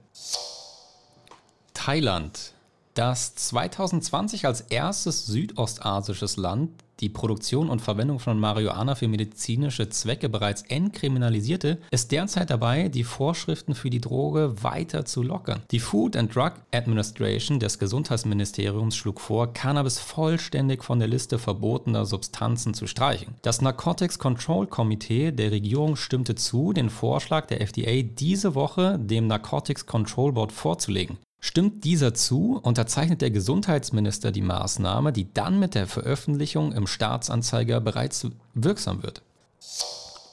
Thailand, 1.74 2.52
das 2.94 3.34
2020 3.34 4.46
als 4.46 4.62
erstes 4.62 5.26
südostasisches 5.26 6.36
Land 6.36 6.70
die 7.00 7.08
Produktion 7.08 7.68
und 7.68 7.80
Verwendung 7.80 8.18
von 8.18 8.38
Marihuana 8.38 8.94
für 8.94 9.08
medizinische 9.08 9.88
Zwecke 9.88 10.28
bereits 10.28 10.62
entkriminalisierte, 10.62 11.78
ist 11.90 12.12
derzeit 12.12 12.50
dabei, 12.50 12.88
die 12.88 13.04
Vorschriften 13.04 13.74
für 13.74 13.90
die 13.90 14.00
Droge 14.00 14.62
weiter 14.62 15.04
zu 15.04 15.22
lockern. 15.22 15.62
Die 15.70 15.80
Food 15.80 16.16
and 16.16 16.34
Drug 16.34 16.52
Administration 16.72 17.60
des 17.60 17.78
Gesundheitsministeriums 17.78 18.96
schlug 18.96 19.20
vor, 19.20 19.52
Cannabis 19.52 19.98
vollständig 19.98 20.84
von 20.84 20.98
der 20.98 21.08
Liste 21.08 21.38
verbotener 21.38 22.06
Substanzen 22.06 22.74
zu 22.74 22.86
streichen. 22.86 23.34
Das 23.42 23.60
Narcotics 23.60 24.18
Control 24.18 24.66
Committee 24.66 25.32
der 25.32 25.50
Regierung 25.50 25.96
stimmte 25.96 26.34
zu, 26.34 26.72
den 26.72 26.90
Vorschlag 26.90 27.46
der 27.46 27.60
FDA 27.60 28.02
diese 28.02 28.54
Woche 28.54 28.98
dem 28.98 29.26
Narcotics 29.26 29.86
Control 29.86 30.32
Board 30.32 30.52
vorzulegen. 30.52 31.18
Stimmt 31.40 31.84
dieser 31.84 32.14
zu, 32.14 32.58
unterzeichnet 32.62 33.22
der 33.22 33.30
Gesundheitsminister 33.30 34.32
die 34.32 34.42
Maßnahme, 34.42 35.12
die 35.12 35.32
dann 35.32 35.58
mit 35.60 35.74
der 35.74 35.86
Veröffentlichung 35.86 36.72
im 36.72 36.86
Staatsanzeiger 36.86 37.80
bereits 37.80 38.26
wirksam 38.54 39.02
wird. 39.02 39.22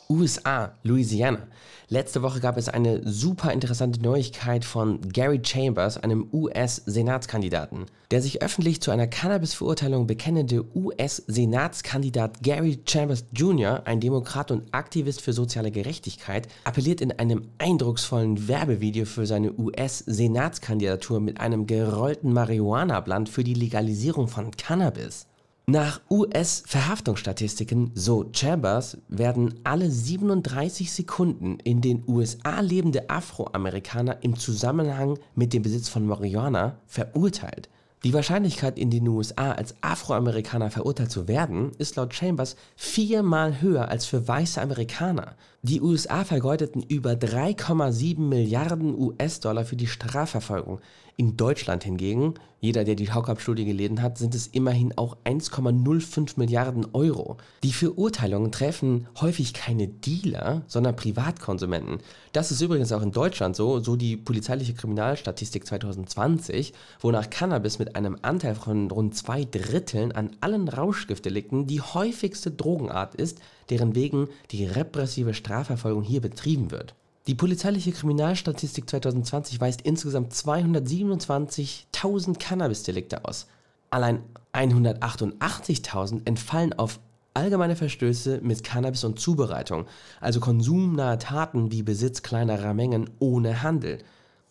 USA, 0.09 0.73
Louisiana. 0.83 1.47
Letzte 1.87 2.23
Woche 2.23 2.39
gab 2.39 2.57
es 2.57 2.67
eine 2.67 3.07
super 3.07 3.53
interessante 3.53 4.01
Neuigkeit 4.01 4.65
von 4.65 5.01
Gary 5.13 5.39
Chambers, 5.43 5.97
einem 5.97 6.27
US-Senatskandidaten. 6.33 7.85
Der 8.09 8.21
sich 8.23 8.41
öffentlich 8.41 8.81
zu 8.81 8.89
einer 8.89 9.05
Cannabis-Verurteilung 9.05 10.07
bekennende 10.07 10.65
US-Senatskandidat 10.75 12.41
Gary 12.41 12.79
Chambers 12.87 13.25
Jr., 13.33 13.83
ein 13.85 13.99
Demokrat 13.99 14.49
und 14.49 14.73
Aktivist 14.73 15.21
für 15.21 15.33
soziale 15.33 15.69
Gerechtigkeit, 15.69 16.47
appelliert 16.63 17.01
in 17.01 17.11
einem 17.11 17.49
eindrucksvollen 17.59 18.47
Werbevideo 18.47 19.05
für 19.05 19.27
seine 19.27 19.53
US-Senatskandidatur 19.53 21.19
mit 21.19 21.39
einem 21.39 21.67
gerollten 21.67 22.33
Marihuana-Blatt 22.33 23.29
für 23.29 23.43
die 23.43 23.53
Legalisierung 23.53 24.27
von 24.27 24.49
Cannabis. 24.51 25.27
Nach 25.67 25.99
US-Verhaftungsstatistiken, 26.11 27.89
so 27.95 28.29
Chambers, 28.31 28.99
werden 29.07 29.61
alle 29.63 29.89
37 29.89 30.91
Sekunden 30.91 31.57
in 31.57 31.81
den 31.81 32.03
USA 32.07 32.59
lebende 32.59 33.09
Afroamerikaner 33.09 34.21
im 34.21 34.37
Zusammenhang 34.37 35.17
mit 35.33 35.53
dem 35.53 35.63
Besitz 35.63 35.89
von 35.89 36.05
Marihuana 36.05 36.77
verurteilt. 36.85 37.69
Die 38.03 38.13
Wahrscheinlichkeit, 38.13 38.77
in 38.77 38.91
den 38.91 39.07
USA 39.07 39.53
als 39.53 39.73
Afroamerikaner 39.81 40.69
verurteilt 40.69 41.09
zu 41.09 41.27
werden, 41.27 41.71
ist 41.79 41.95
laut 41.95 42.13
Chambers 42.13 42.57
viermal 42.75 43.59
höher 43.59 43.89
als 43.89 44.05
für 44.05 44.27
weiße 44.27 44.61
Amerikaner. 44.61 45.35
Die 45.67 45.81
USA 45.81 46.23
vergeudeten 46.23 46.83
über 46.83 47.13
3,7 47.13 48.19
Milliarden 48.19 48.93
US-Dollar 48.95 49.65
für 49.65 49.75
die 49.75 49.87
Strafverfolgung. 49.87 50.79
In 51.17 51.37
Deutschland 51.37 51.83
hingegen, 51.83 52.35
jeder, 52.59 52.83
der 52.83 52.93
die 52.93 53.11
Haukap-Studie 53.11 53.65
gelesen 53.65 54.03
hat, 54.03 54.19
sind 54.19 54.35
es 54.35 54.45
immerhin 54.45 54.95
auch 54.95 55.17
1,05 55.23 56.33
Milliarden 56.37 56.85
Euro. 56.93 57.37
Die 57.63 57.73
Verurteilungen 57.73 58.51
treffen 58.51 59.07
häufig 59.19 59.55
keine 59.55 59.87
Dealer, 59.87 60.61
sondern 60.67 60.95
Privatkonsumenten. 60.95 61.97
Das 62.31 62.51
ist 62.51 62.61
übrigens 62.61 62.91
auch 62.91 63.01
in 63.01 63.11
Deutschland 63.11 63.55
so, 63.55 63.79
so 63.79 63.95
die 63.95 64.17
polizeiliche 64.17 64.75
Kriminalstatistik 64.75 65.65
2020, 65.65 66.73
wonach 66.99 67.31
Cannabis 67.31 67.79
mit 67.79 67.95
einem 67.95 68.19
Anteil 68.21 68.53
von 68.53 68.91
rund 68.91 69.15
zwei 69.15 69.45
Dritteln 69.45 70.11
an 70.11 70.29
allen 70.41 70.67
Rauschgiftdelikten 70.67 71.65
die 71.65 71.81
häufigste 71.81 72.51
Drogenart 72.51 73.15
ist, 73.15 73.39
deren 73.69 73.95
wegen 73.95 74.27
die 74.51 74.65
repressive 74.65 75.33
Strafverfolgung 75.33 76.03
hier 76.03 76.21
betrieben 76.21 76.71
wird. 76.71 76.93
Die 77.27 77.35
polizeiliche 77.35 77.91
Kriminalstatistik 77.91 78.89
2020 78.89 79.59
weist 79.59 79.81
insgesamt 79.81 80.31
227.000 80.33 82.37
Cannabis-Delikte 82.37 83.25
aus. 83.25 83.47
Allein 83.89 84.21
188.000 84.53 86.21
entfallen 86.25 86.73
auf 86.73 86.99
allgemeine 87.33 87.75
Verstöße 87.75 88.39
mit 88.43 88.63
Cannabis 88.63 89.03
und 89.03 89.19
Zubereitung, 89.19 89.87
also 90.21 90.39
konsumnahe 90.39 91.17
Taten 91.17 91.71
wie 91.71 91.83
Besitz 91.83 92.21
kleinerer 92.21 92.73
Mengen 92.73 93.09
ohne 93.19 93.63
Handel. 93.63 93.99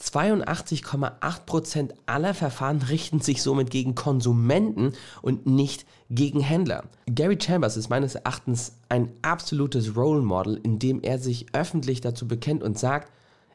82,8% 0.01 1.91
aller 2.07 2.35
Verfahren 2.35 2.83
richten 2.83 3.21
sich 3.21 3.43
somit 3.43 3.71
gegen 3.71 3.95
Konsumenten 3.95 4.93
und 5.23 5.47
nicht 5.47 5.87
gegen 6.15 6.41
Händler. 6.41 6.85
Gary 7.07 7.39
Chambers 7.41 7.77
ist 7.77 7.89
meines 7.89 8.15
Erachtens 8.15 8.77
ein 8.89 9.11
absolutes 9.23 9.97
Role 9.97 10.23
Model, 10.23 10.61
indem 10.63 11.03
er 11.03 11.19
sich 11.19 11.47
öffentlich 11.53 12.01
dazu 12.01 12.29
bekennt 12.29 12.63
und 12.63 12.79
sagt, 12.79 13.11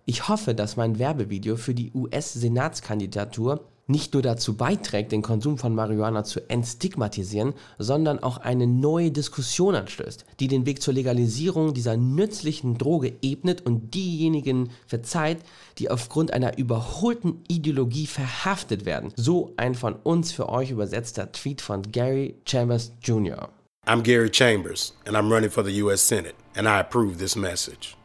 ich 0.06 0.28
hoffe, 0.28 0.56
dass 0.56 0.78
mein 0.78 1.00
Werbevideo 1.00 1.56
für 1.56 1.74
die 1.74 1.92
US-Senatskandidatur 1.94 3.66
nicht 3.89 4.13
nur 4.13 4.22
dazu 4.22 4.55
beiträgt, 4.55 5.12
den 5.12 5.22
Konsum 5.22 5.58
von 5.58 5.74
Marihuana 5.75 6.24
zu 6.24 6.48
entstigmatisieren, 6.50 7.53
sondern 7.77 8.19
auch 8.19 8.38
eine 8.38 8.67
neue 8.67 9.12
Diskussion 9.12 9.75
anstößt, 9.75 10.25
die 10.39 10.48
den 10.48 10.65
Weg 10.65 10.81
zur 10.81 10.93
Legalisierung 10.93 11.74
dieser 11.74 11.98
nützlichen 11.98 12.77
Droge 12.77 13.13
ebnet 13.22 13.65
und 13.65 13.93
diejenigen 13.93 14.69
verzeiht, 14.88 15.39
die 15.77 15.89
aufgrund 15.89 16.31
einer 16.31 16.58
überholten 16.58 17.43
Ideologie 17.48 18.08
verhaftet 18.08 18.86
werden. 18.86 19.12
So 19.15 19.53
ein 19.58 19.75
von 19.75 19.96
uns 19.96 20.31
für 20.31 20.50
euch 20.50 20.72
übersetzter 20.72 21.31
Tweet 21.31 21.62
von 21.62 21.81
Gary 21.91 22.36
Chambers 22.46 22.91
Jr. 23.01 23.50
I'm 23.86 24.03
Gary 24.03 24.29
Chambers 24.31 24.93
and 25.05 25.15
I'm 25.15 25.31
running 25.31 25.50
for 25.50 25.63
the 25.63 25.81
US 25.81 26.08
Senate 26.08 26.36
and 26.55 26.67
I 26.67 26.79
approve 26.79 27.17
this 27.17 27.36
message. 27.36 27.98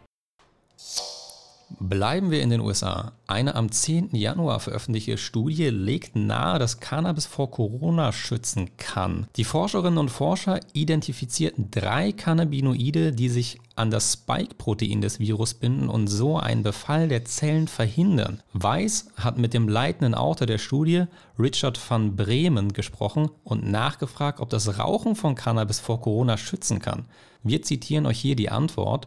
Bleiben 1.86 2.30
wir 2.30 2.40
in 2.40 2.48
den 2.48 2.62
USA. 2.62 3.12
Eine 3.26 3.56
am 3.56 3.70
10. 3.70 4.16
Januar 4.16 4.58
veröffentlichte 4.58 5.18
Studie 5.18 5.68
legt 5.68 6.16
nahe, 6.16 6.58
dass 6.58 6.80
Cannabis 6.80 7.26
vor 7.26 7.50
Corona 7.50 8.10
schützen 8.10 8.78
kann. 8.78 9.26
Die 9.36 9.44
Forscherinnen 9.44 9.98
und 9.98 10.08
Forscher 10.08 10.60
identifizierten 10.72 11.70
drei 11.70 12.12
Cannabinoide, 12.12 13.12
die 13.12 13.28
sich 13.28 13.58
an 13.76 13.90
das 13.90 14.14
Spike-Protein 14.14 15.02
des 15.02 15.20
Virus 15.20 15.52
binden 15.52 15.90
und 15.90 16.06
so 16.06 16.38
einen 16.38 16.62
Befall 16.62 17.08
der 17.08 17.26
Zellen 17.26 17.68
verhindern. 17.68 18.42
Weiss 18.54 19.08
hat 19.16 19.36
mit 19.36 19.52
dem 19.52 19.68
leitenden 19.68 20.14
Autor 20.14 20.46
der 20.46 20.58
Studie, 20.58 21.04
Richard 21.38 21.78
van 21.90 22.16
Bremen, 22.16 22.72
gesprochen 22.72 23.28
und 23.42 23.70
nachgefragt, 23.70 24.40
ob 24.40 24.48
das 24.48 24.78
Rauchen 24.78 25.16
von 25.16 25.34
Cannabis 25.34 25.80
vor 25.80 26.00
Corona 26.00 26.38
schützen 26.38 26.78
kann. 26.78 27.04
Wir 27.42 27.60
zitieren 27.60 28.06
euch 28.06 28.18
hier 28.18 28.36
die 28.36 28.48
Antwort. 28.48 29.06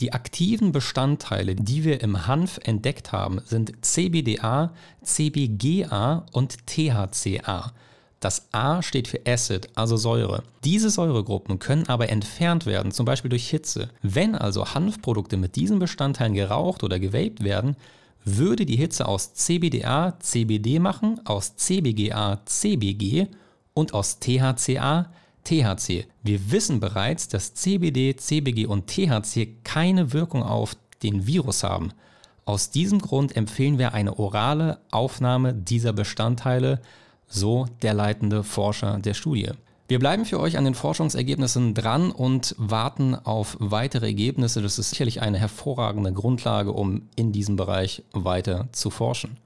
Die 0.00 0.12
aktiven 0.12 0.72
Bestandteile, 0.72 1.54
die 1.54 1.84
wir 1.84 2.00
im 2.00 2.26
Hanf 2.26 2.58
entdeckt 2.64 3.12
haben, 3.12 3.40
sind 3.44 3.72
CBDA, 3.82 4.72
CBGA 5.02 6.26
und 6.32 6.66
THCA. 6.66 7.72
Das 8.22 8.48
A 8.52 8.82
steht 8.82 9.08
für 9.08 9.20
Acid, 9.26 9.68
also 9.74 9.96
Säure. 9.96 10.44
Diese 10.62 10.90
Säuregruppen 10.90 11.58
können 11.58 11.88
aber 11.88 12.08
entfernt 12.08 12.66
werden, 12.66 12.92
zum 12.92 13.04
Beispiel 13.04 13.30
durch 13.30 13.50
Hitze. 13.50 13.90
Wenn 14.00 14.36
also 14.36 14.74
Hanfprodukte 14.74 15.36
mit 15.36 15.56
diesen 15.56 15.80
Bestandteilen 15.80 16.34
geraucht 16.34 16.84
oder 16.84 17.00
gewaped 17.00 17.42
werden, 17.42 17.76
würde 18.24 18.64
die 18.64 18.76
Hitze 18.76 19.06
aus 19.08 19.34
CBDA 19.34 20.18
CBD 20.20 20.78
machen, 20.78 21.20
aus 21.24 21.56
CBGA 21.56 22.40
CBG 22.46 23.26
und 23.74 23.92
aus 23.92 24.20
THCA 24.20 25.10
THC. 25.44 26.06
Wir 26.22 26.50
wissen 26.50 26.80
bereits, 26.80 27.28
dass 27.28 27.54
CBD, 27.54 28.16
CBG 28.16 28.66
und 28.66 28.86
THC 28.86 29.62
keine 29.64 30.12
Wirkung 30.12 30.42
auf 30.42 30.76
den 31.02 31.26
Virus 31.26 31.64
haben. 31.64 31.92
Aus 32.44 32.70
diesem 32.70 33.00
Grund 33.00 33.36
empfehlen 33.36 33.78
wir 33.78 33.94
eine 33.94 34.18
orale 34.18 34.80
Aufnahme 34.90 35.54
dieser 35.54 35.92
Bestandteile, 35.92 36.80
so 37.28 37.66
der 37.82 37.94
leitende 37.94 38.42
Forscher 38.42 38.98
der 38.98 39.14
Studie. 39.14 39.50
Wir 39.88 39.98
bleiben 39.98 40.24
für 40.24 40.40
euch 40.40 40.56
an 40.56 40.64
den 40.64 40.74
Forschungsergebnissen 40.74 41.74
dran 41.74 42.10
und 42.10 42.54
warten 42.58 43.14
auf 43.14 43.56
weitere 43.60 44.06
Ergebnisse. 44.06 44.62
Das 44.62 44.78
ist 44.78 44.90
sicherlich 44.90 45.20
eine 45.20 45.38
hervorragende 45.38 46.12
Grundlage, 46.12 46.72
um 46.72 47.08
in 47.14 47.32
diesem 47.32 47.56
Bereich 47.56 48.02
weiter 48.12 48.68
zu 48.72 48.90
forschen. 48.90 49.36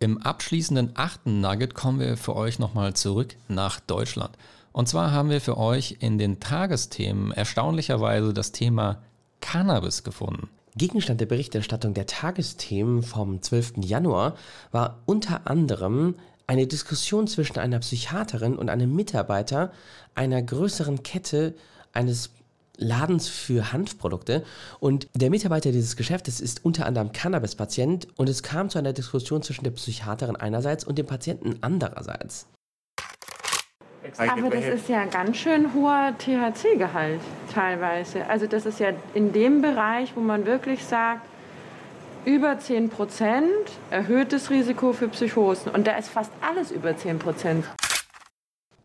Im 0.00 0.18
abschließenden 0.18 0.92
achten 0.94 1.40
Nugget 1.40 1.74
kommen 1.74 2.00
wir 2.00 2.16
für 2.16 2.36
euch 2.36 2.58
nochmal 2.58 2.94
zurück 2.94 3.36
nach 3.48 3.80
Deutschland. 3.80 4.36
Und 4.72 4.88
zwar 4.88 5.12
haben 5.12 5.30
wir 5.30 5.40
für 5.40 5.56
euch 5.56 5.98
in 6.00 6.18
den 6.18 6.40
Tagesthemen 6.40 7.30
erstaunlicherweise 7.30 8.34
das 8.34 8.52
Thema 8.52 9.02
Cannabis 9.40 10.02
gefunden. 10.02 10.48
Gegenstand 10.76 11.20
der 11.20 11.26
Berichterstattung 11.26 11.94
der 11.94 12.06
Tagesthemen 12.06 13.04
vom 13.04 13.40
12. 13.40 13.74
Januar 13.84 14.34
war 14.72 15.02
unter 15.06 15.46
anderem 15.46 16.16
eine 16.48 16.66
Diskussion 16.66 17.28
zwischen 17.28 17.58
einer 17.58 17.78
Psychiaterin 17.78 18.56
und 18.56 18.68
einem 18.68 18.94
Mitarbeiter 18.94 19.72
einer 20.16 20.42
größeren 20.42 21.04
Kette 21.04 21.54
eines 21.92 22.30
Ladens 22.76 23.28
für 23.28 23.72
Hanfprodukte 23.72 24.44
und 24.80 25.08
der 25.14 25.30
Mitarbeiter 25.30 25.72
dieses 25.72 25.96
Geschäftes 25.96 26.40
ist 26.40 26.64
unter 26.64 26.86
anderem 26.86 27.12
Cannabis-Patient 27.12 28.08
und 28.16 28.28
es 28.28 28.42
kam 28.42 28.70
zu 28.70 28.78
einer 28.78 28.92
Diskussion 28.92 29.42
zwischen 29.42 29.64
der 29.64 29.70
Psychiaterin 29.70 30.36
einerseits 30.36 30.84
und 30.84 30.98
dem 30.98 31.06
Patienten 31.06 31.58
andererseits. 31.60 32.46
Aber 34.18 34.50
das 34.50 34.66
ist 34.66 34.88
ja 34.88 35.06
ganz 35.06 35.38
schön 35.38 35.72
hoher 35.74 36.14
THC-Gehalt 36.18 37.20
teilweise. 37.52 38.26
Also 38.26 38.46
das 38.46 38.66
ist 38.66 38.78
ja 38.78 38.90
in 39.14 39.32
dem 39.32 39.62
Bereich, 39.62 40.14
wo 40.14 40.20
man 40.20 40.46
wirklich 40.46 40.84
sagt, 40.84 41.26
über 42.24 42.58
10 42.58 42.90
Prozent 42.90 43.48
erhöhtes 43.90 44.50
Risiko 44.50 44.92
für 44.92 45.08
Psychosen. 45.08 45.72
Und 45.72 45.86
da 45.86 45.96
ist 45.96 46.08
fast 46.08 46.32
alles 46.40 46.70
über 46.70 46.96
10 46.96 47.18
Prozent. 47.18 47.64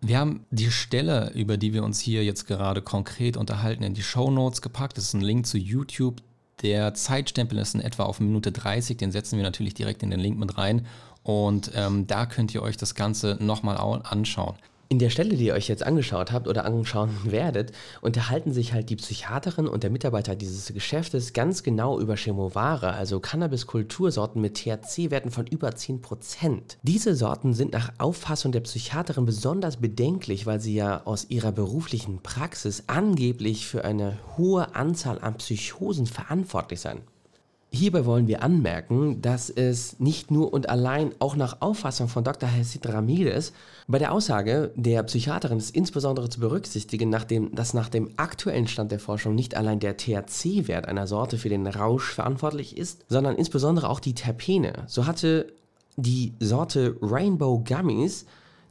Wir 0.01 0.17
haben 0.17 0.45
die 0.49 0.71
Stelle, 0.71 1.31
über 1.35 1.57
die 1.57 1.73
wir 1.73 1.83
uns 1.83 1.99
hier 1.99 2.23
jetzt 2.23 2.47
gerade 2.47 2.81
konkret 2.81 3.35
unterhalten, 3.35 3.83
in 3.83 3.93
die 3.93 4.03
Show 4.03 4.31
Notes 4.31 4.61
gepackt. 4.61 4.97
Das 4.97 5.05
ist 5.05 5.13
ein 5.13 5.21
Link 5.21 5.45
zu 5.45 5.57
YouTube. 5.57 6.21
Der 6.61 6.93
Zeitstempel 6.93 7.57
ist 7.57 7.75
in 7.75 7.81
etwa 7.81 8.03
auf 8.03 8.19
Minute 8.19 8.51
30. 8.51 8.97
Den 8.97 9.11
setzen 9.11 9.37
wir 9.37 9.43
natürlich 9.43 9.73
direkt 9.73 10.01
in 10.01 10.09
den 10.09 10.19
Link 10.19 10.37
mit 10.37 10.57
rein. 10.57 10.85
Und 11.23 11.71
ähm, 11.75 12.07
da 12.07 12.25
könnt 12.25 12.53
ihr 12.55 12.61
euch 12.61 12.77
das 12.77 12.95
Ganze 12.95 13.37
nochmal 13.41 13.77
anschauen. 13.77 14.55
In 14.91 14.97
der 14.97 15.11
Stelle, 15.11 15.35
die 15.35 15.45
ihr 15.45 15.53
euch 15.53 15.67
jetzt 15.67 15.83
angeschaut 15.83 16.31
habt 16.31 16.47
oder 16.47 16.65
anschauen 16.65 17.11
werdet, 17.25 17.73
unterhalten 18.01 18.53
sich 18.53 18.73
halt 18.73 18.89
die 18.89 18.95
Psychiaterin 18.95 19.67
und 19.67 19.83
der 19.83 19.91
Mitarbeiter 19.91 20.35
dieses 20.35 20.73
Geschäftes 20.73 21.33
ganz 21.33 21.61
genau 21.61 21.99
über 21.99 22.15
Chemovare, 22.15 22.93
also 22.93 23.19
Cannabis-Kultursorten 23.19 24.41
mit 24.41 24.55
THC-Werten 24.55 25.29
von 25.29 25.45
über 25.45 25.69
10%. 25.69 26.77
Diese 26.81 27.13
Sorten 27.13 27.53
sind 27.53 27.71
nach 27.71 27.93
Auffassung 27.99 28.51
der 28.51 28.61
Psychiaterin 28.61 29.27
besonders 29.27 29.77
bedenklich, 29.77 30.47
weil 30.47 30.59
sie 30.59 30.73
ja 30.73 31.05
aus 31.05 31.29
ihrer 31.29 31.51
beruflichen 31.51 32.23
Praxis 32.23 32.85
angeblich 32.87 33.67
für 33.67 33.85
eine 33.85 34.17
hohe 34.37 34.73
Anzahl 34.73 35.19
an 35.19 35.37
Psychosen 35.37 36.07
verantwortlich 36.07 36.79
seien. 36.79 37.01
Hierbei 37.71 38.05
wollen 38.05 38.27
wir 38.27 38.41
anmerken, 38.41 39.21
dass 39.21 39.51
es 39.51 39.99
nicht 39.99 40.31
nur 40.31 40.51
und 40.53 40.69
allein 40.69 41.13
auch 41.19 41.35
nach 41.35 41.61
Auffassung 41.61 42.07
von 42.07 42.23
Dr. 42.23 42.51
Hasid 42.51 42.87
Ramirez 42.87 43.53
bei 43.87 43.99
der 43.99 44.11
Aussage 44.11 44.71
der 44.75 45.03
Psychiaterin 45.03 45.59
ist 45.59 45.75
insbesondere 45.75 46.29
zu 46.29 46.39
berücksichtigen, 46.39 47.09
nachdem, 47.09 47.53
dass 47.53 47.75
nach 47.75 47.89
dem 47.89 48.09
aktuellen 48.17 48.67
Stand 48.67 48.91
der 48.91 48.99
Forschung 48.99 49.35
nicht 49.35 49.55
allein 49.55 49.79
der 49.79 49.97
THC-Wert 49.97 50.87
einer 50.87 51.05
Sorte 51.05 51.37
für 51.37 51.49
den 51.49 51.67
Rausch 51.67 52.11
verantwortlich 52.11 52.75
ist, 52.75 53.05
sondern 53.07 53.35
insbesondere 53.35 53.89
auch 53.89 53.99
die 53.99 54.15
Terpene. 54.15 54.73
So 54.87 55.05
hatte 55.05 55.53
die 55.95 56.33
Sorte 56.39 56.95
Rainbow 57.01 57.63
Gummies 57.63 58.25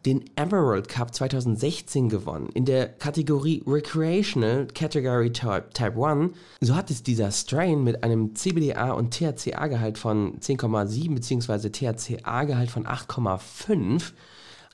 den 0.09 0.25
Emerald 0.37 0.89
Cup 0.89 1.15
2016 1.15 2.09
gewonnen 2.09 2.49
in 2.55 2.65
der 2.65 2.89
Kategorie 2.89 3.63
Recreational 3.67 4.67
Category 4.75 5.31
Type, 5.31 5.69
Type 5.75 6.03
1. 6.03 6.33
So 6.61 6.75
hat 6.75 6.91
es 6.91 7.03
dieser 7.03 7.31
Strain 7.31 7.85
mit 7.85 8.03
einem 8.03 8.35
CBDA 8.35 8.93
und 8.93 9.13
THCA-Gehalt 9.13 9.99
von 9.99 10.39
10,7 10.41 11.15
bzw. 11.15 11.69
THCA-Gehalt 11.69 12.71
von 12.71 12.87
8,5 12.87 14.13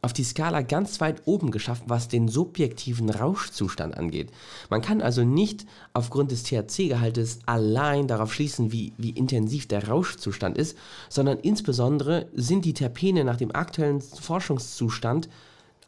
auf 0.05 0.13
die 0.13 0.23
Skala 0.23 0.61
ganz 0.61 1.01
weit 1.01 1.23
oben 1.25 1.51
geschafft, 1.51 1.85
was 1.87 2.09
den 2.09 2.29
subjektiven 2.29 3.09
Rauschzustand 3.09 3.97
angeht. 3.97 4.31
Man 4.69 4.83
kann 4.83 5.01
also 5.01 5.25
nicht 5.25 5.65
aufgrund 5.95 6.31
des 6.31 6.45
THC-Gehaltes 6.45 7.39
allein 7.47 8.07
darauf 8.07 8.33
schließen, 8.35 8.71
wie, 8.71 8.93
wie 8.99 9.11
intensiv 9.11 9.67
der 9.67 9.89
Rauschzustand 9.89 10.59
ist, 10.59 10.77
sondern 11.09 11.39
insbesondere 11.39 12.27
sind 12.35 12.67
die 12.67 12.75
Terpene 12.75 13.25
nach 13.25 13.37
dem 13.37 13.55
aktuellen 13.55 14.03
Forschungszustand 14.03 15.29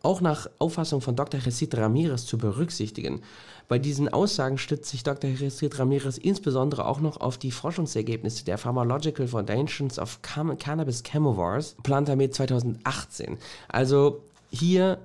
auch 0.07 0.21
nach 0.21 0.49
Auffassung 0.61 1.01
von 1.01 1.17
Dr. 1.17 1.41
Jessit 1.41 1.77
Ramirez 1.77 2.25
zu 2.27 2.39
berücksichtigen. 2.39 3.23
Bei 3.67 3.81
diesen 3.81 4.09
Aussagen 4.09 4.57
stützt 4.57 4.89
sich 4.89 5.03
Dr. 5.03 5.29
Jessit 5.29 5.81
Ramirez 5.81 6.17
insbesondere 6.17 6.87
auch 6.87 7.01
noch 7.01 7.21
auf 7.21 7.39
die 7.39 7.51
Forschungsergebnisse 7.51 8.45
der 8.45 8.57
Pharmacological 8.57 9.27
Foundations 9.27 9.99
of 9.99 10.21
Cannabis 10.23 11.03
Chemovars, 11.03 11.75
Plantamed 11.83 12.33
2018. 12.33 13.37
Also 13.67 14.23
hier 14.51 14.99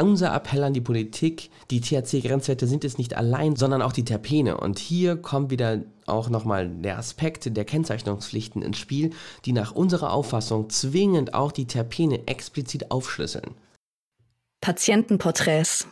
unser 0.00 0.32
Appell 0.32 0.62
an 0.62 0.72
die 0.72 0.80
Politik, 0.80 1.50
die 1.72 1.80
THC-Grenzwerte 1.80 2.68
sind 2.68 2.84
es 2.84 2.96
nicht 2.96 3.16
allein, 3.16 3.56
sondern 3.56 3.82
auch 3.82 3.92
die 3.92 4.04
Terpene. 4.04 4.56
Und 4.56 4.78
hier 4.78 5.16
kommt 5.16 5.50
wieder 5.50 5.80
auch 6.06 6.28
nochmal 6.28 6.68
der 6.68 6.98
Aspekt 6.98 7.56
der 7.56 7.64
Kennzeichnungspflichten 7.64 8.62
ins 8.62 8.78
Spiel, 8.78 9.10
die 9.44 9.52
nach 9.52 9.72
unserer 9.72 10.12
Auffassung 10.12 10.70
zwingend 10.70 11.34
auch 11.34 11.50
die 11.50 11.66
Terpene 11.66 12.28
explizit 12.28 12.92
aufschlüsseln. 12.92 13.56
Patientenporträts. 14.64 15.86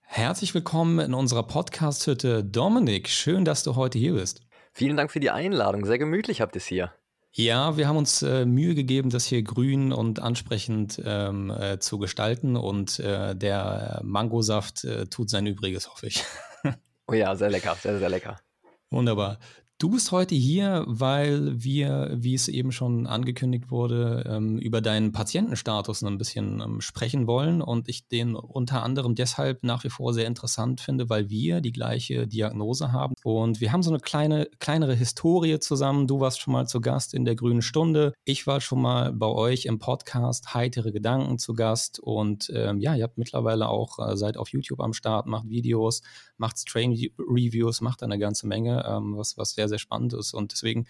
Herzlich 0.00 0.54
willkommen 0.54 1.00
in 1.00 1.12
unserer 1.12 1.42
Podcast-Hütte. 1.42 2.42
Dominik, 2.42 3.10
schön, 3.10 3.44
dass 3.44 3.62
du 3.62 3.76
heute 3.76 3.98
hier 3.98 4.14
bist. 4.14 4.40
Vielen 4.72 4.96
Dank 4.96 5.10
für 5.10 5.20
die 5.20 5.28
Einladung. 5.28 5.84
Sehr 5.84 5.98
gemütlich 5.98 6.40
habt 6.40 6.56
ihr 6.56 6.60
es 6.60 6.66
hier. 6.66 6.94
Ja, 7.30 7.76
wir 7.76 7.86
haben 7.86 7.98
uns 7.98 8.22
äh, 8.22 8.46
Mühe 8.46 8.74
gegeben, 8.74 9.10
das 9.10 9.26
hier 9.26 9.42
grün 9.42 9.92
und 9.92 10.18
ansprechend 10.18 10.98
ähm, 11.04 11.50
äh, 11.50 11.78
zu 11.78 11.98
gestalten 11.98 12.56
und 12.56 13.00
äh, 13.00 13.36
der 13.36 14.00
Mangosaft 14.02 14.84
äh, 14.84 15.04
tut 15.04 15.28
sein 15.28 15.44
Übriges, 15.44 15.90
hoffe 15.90 16.06
ich. 16.06 16.24
oh 17.06 17.12
ja, 17.12 17.36
sehr 17.36 17.50
lecker, 17.50 17.74
sehr, 17.74 17.98
sehr 17.98 18.08
lecker. 18.08 18.40
Wunderbar. 18.88 19.38
Du 19.80 19.90
bist 19.90 20.10
heute 20.10 20.34
hier, 20.34 20.82
weil 20.88 21.62
wir, 21.62 22.10
wie 22.12 22.34
es 22.34 22.48
eben 22.48 22.72
schon 22.72 23.06
angekündigt 23.06 23.70
wurde, 23.70 24.24
ähm, 24.28 24.58
über 24.58 24.80
deinen 24.80 25.12
Patientenstatus 25.12 26.02
ein 26.02 26.18
bisschen 26.18 26.60
ähm, 26.60 26.80
sprechen 26.80 27.28
wollen 27.28 27.62
und 27.62 27.88
ich 27.88 28.08
den 28.08 28.34
unter 28.34 28.82
anderem 28.82 29.14
deshalb 29.14 29.62
nach 29.62 29.84
wie 29.84 29.88
vor 29.88 30.12
sehr 30.14 30.26
interessant 30.26 30.80
finde, 30.80 31.08
weil 31.08 31.30
wir 31.30 31.60
die 31.60 31.70
gleiche 31.70 32.26
Diagnose 32.26 32.90
haben. 32.90 33.14
Und 33.22 33.60
wir 33.60 33.70
haben 33.70 33.84
so 33.84 33.90
eine 33.90 34.00
kleine, 34.00 34.48
kleinere 34.58 34.96
Historie 34.96 35.60
zusammen. 35.60 36.08
Du 36.08 36.18
warst 36.18 36.40
schon 36.40 36.54
mal 36.54 36.66
zu 36.66 36.80
Gast 36.80 37.14
in 37.14 37.24
der 37.24 37.36
Grünen 37.36 37.62
Stunde, 37.62 38.14
ich 38.24 38.48
war 38.48 38.60
schon 38.60 38.82
mal 38.82 39.12
bei 39.12 39.28
euch 39.28 39.66
im 39.66 39.78
Podcast 39.78 40.54
Heitere 40.54 40.90
Gedanken 40.90 41.38
zu 41.38 41.54
Gast. 41.54 42.00
Und 42.00 42.50
ähm, 42.52 42.80
ja, 42.80 42.96
ihr 42.96 43.04
habt 43.04 43.16
mittlerweile 43.16 43.68
auch, 43.68 44.00
äh, 44.00 44.16
seid 44.16 44.38
auf 44.38 44.48
YouTube 44.48 44.80
am 44.80 44.92
Start, 44.92 45.26
macht 45.26 45.48
Videos, 45.48 46.02
macht 46.36 46.58
Strain-Reviews, 46.58 47.80
macht 47.80 48.02
eine 48.02 48.18
ganze 48.18 48.48
Menge, 48.48 48.84
ähm, 48.84 49.16
was, 49.16 49.38
was 49.38 49.52
sehr 49.52 49.67
sehr, 49.68 49.78
spannend 49.78 50.14
ist. 50.14 50.34
Und 50.34 50.52
deswegen 50.52 50.86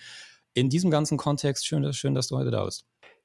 in 0.54 0.68
diesem 0.68 0.90
ganzen 0.90 1.18
Kontext 1.18 1.66
schön, 1.66 1.92
schön 1.92 2.14
dass 2.14 2.28
du 2.28 2.36
heute 2.36 2.50
da 2.50 2.64
bist. 2.64 2.84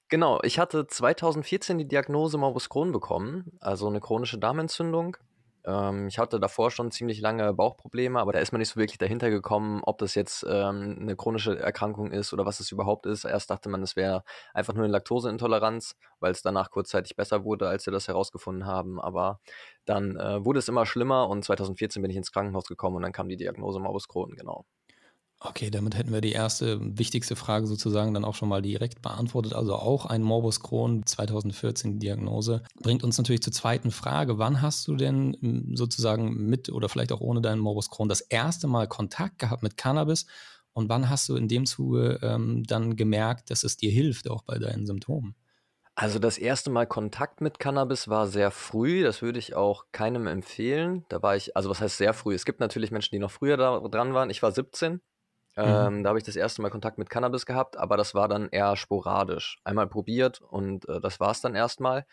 Genau, 0.10 0.40
ich 0.44 0.60
hatte 0.60 0.86
2014 0.86 1.78
die 1.80 1.88
Diagnose 1.88 2.38
Morbus 2.38 2.70
Crohn 2.70 2.92
bekommen, 2.92 3.52
also 3.60 3.88
eine 3.88 4.00
chronische 4.00 4.38
Darmentzündung. 4.38 5.18
Ähm, 5.66 6.08
ich 6.08 6.20
hatte 6.20 6.40
davor 6.40 6.72
schon 6.72 6.92
ziemlich 6.92 7.22
lange 7.22 7.54
Bauchprobleme, 7.54 8.20
aber 8.20 8.34
da 8.34 8.40
ist 8.40 8.52
man 8.52 8.60
nicht 8.60 8.70
so 8.70 8.76
wirklich 8.80 8.98
dahinter 8.98 9.30
gekommen, 9.30 9.82
ob 9.84 9.98
das 9.98 10.14
jetzt 10.14 10.46
ähm, 10.48 10.98
eine 11.00 11.16
chronische 11.16 11.58
Erkrankung 11.58 12.12
ist 12.12 12.34
oder 12.34 12.46
was 12.46 12.60
es 12.60 12.72
überhaupt 12.72 13.06
ist. 13.06 13.24
Erst 13.24 13.50
dachte 13.50 13.70
man, 13.70 13.82
es 13.82 13.96
wäre 13.96 14.24
einfach 14.54 14.74
nur 14.74 14.84
eine 14.84 14.92
Laktoseintoleranz, 14.92 15.96
weil 16.20 16.32
es 16.32 16.42
danach 16.42 16.70
kurzzeitig 16.70 17.16
besser 17.16 17.44
wurde, 17.46 17.68
als 17.68 17.86
wir 17.86 17.94
das 17.94 18.08
herausgefunden 18.08 18.66
haben. 18.66 19.00
Aber 19.00 19.40
dann 19.86 20.18
äh, 20.18 20.44
wurde 20.44 20.60
es 20.60 20.68
immer 20.68 20.86
schlimmer 20.86 21.30
und 21.30 21.44
2014 21.44 22.02
bin 22.02 22.12
ich 22.12 22.18
ins 22.18 22.32
Krankenhaus 22.32 22.66
gekommen 22.66 22.98
und 22.98 23.04
dann 23.04 23.14
kam 23.14 23.30
die 23.30 23.38
Diagnose 23.38 23.80
Morbus 23.80 24.08
Crohn, 24.08 24.36
genau. 24.36 24.66
Okay, 25.46 25.70
damit 25.70 25.98
hätten 25.98 26.14
wir 26.14 26.22
die 26.22 26.32
erste 26.32 26.80
wichtigste 26.98 27.36
Frage 27.36 27.68
sozusagen 27.68 28.14
dann 28.14 28.24
auch 28.24 28.34
schon 28.34 28.48
mal 28.48 28.62
direkt 28.62 29.02
beantwortet. 29.02 29.52
Also 29.52 29.76
auch 29.76 30.06
ein 30.06 30.22
Morbus 30.24 30.62
Crohn 30.62 31.06
2014 31.06 32.00
Diagnose. 32.00 32.64
Bringt 32.82 33.04
uns 33.04 33.18
natürlich 33.18 33.44
zur 33.44 33.52
zweiten 33.52 33.92
Frage. 33.92 34.38
Wann 34.38 34.62
hast 34.62 34.88
du 34.88 34.96
denn 34.96 35.36
hm, 35.38 35.76
sozusagen 35.76 36.34
mit 36.34 36.70
oder 36.70 36.88
vielleicht 36.88 37.12
auch 37.12 37.20
ohne 37.20 37.42
deinen 37.42 37.60
Morbus 37.60 37.90
Crohn 37.90 38.08
das 38.08 38.22
erste 38.22 38.68
Mal 38.68 38.88
Kontakt 38.88 39.38
gehabt 39.40 39.64
mit 39.64 39.76
Cannabis? 39.76 40.28
Und 40.72 40.88
wann 40.88 41.10
hast 41.10 41.28
du 41.28 41.36
in 41.36 41.50
dem 41.50 41.66
Zuge 41.66 42.20
ähm, 42.24 42.64
dann 42.64 42.96
gemerkt, 42.96 43.52
dass 43.52 43.66
es 43.66 43.76
dir 43.76 43.92
hilft, 43.92 44.30
auch 44.30 44.44
bei 44.44 44.58
deinen 44.60 44.86
Symptomen? 44.86 45.36
Also 45.94 46.20
das 46.20 46.38
erste 46.38 46.70
Mal 46.70 46.88
Kontakt 46.88 47.42
mit 47.42 47.60
Cannabis 47.60 48.08
war 48.08 48.28
sehr 48.28 48.50
früh. 48.50 49.04
Das 49.04 49.22
würde 49.22 49.40
ich 49.40 49.56
auch 49.56 49.88
keinem 49.92 50.26
empfehlen. 50.26 51.06
Da 51.10 51.22
war 51.22 51.36
ich, 51.36 51.58
also 51.58 51.70
was 51.70 51.82
heißt 51.82 51.98
sehr 51.98 52.14
früh? 52.14 52.34
Es 52.34 52.46
gibt 52.46 52.62
natürlich 52.62 52.92
Menschen, 52.92 53.14
die 53.14 53.20
noch 53.20 53.30
früher 53.30 53.58
da 53.58 53.80
dran 53.82 54.14
waren. 54.14 54.30
Ich 54.30 54.42
war 54.42 54.54
17 54.54 55.02
Mhm. 55.56 55.64
Ähm, 55.64 56.04
da 56.04 56.10
habe 56.10 56.20
ich 56.20 56.26
das 56.26 56.36
erste 56.36 56.62
Mal 56.62 56.70
Kontakt 56.70 56.98
mit 56.98 57.10
Cannabis 57.10 57.46
gehabt, 57.46 57.78
aber 57.78 57.98
das 57.98 58.16
war 58.16 58.28
dann 58.28 58.50
eher 58.50 58.76
sporadisch. 58.76 59.60
Einmal 59.64 59.88
probiert 59.88 60.42
und 60.42 60.88
äh, 60.90 61.00
das 61.00 61.20
war 61.20 61.32
es 61.32 61.42
dann 61.42 61.56
erstmal. 61.56 62.06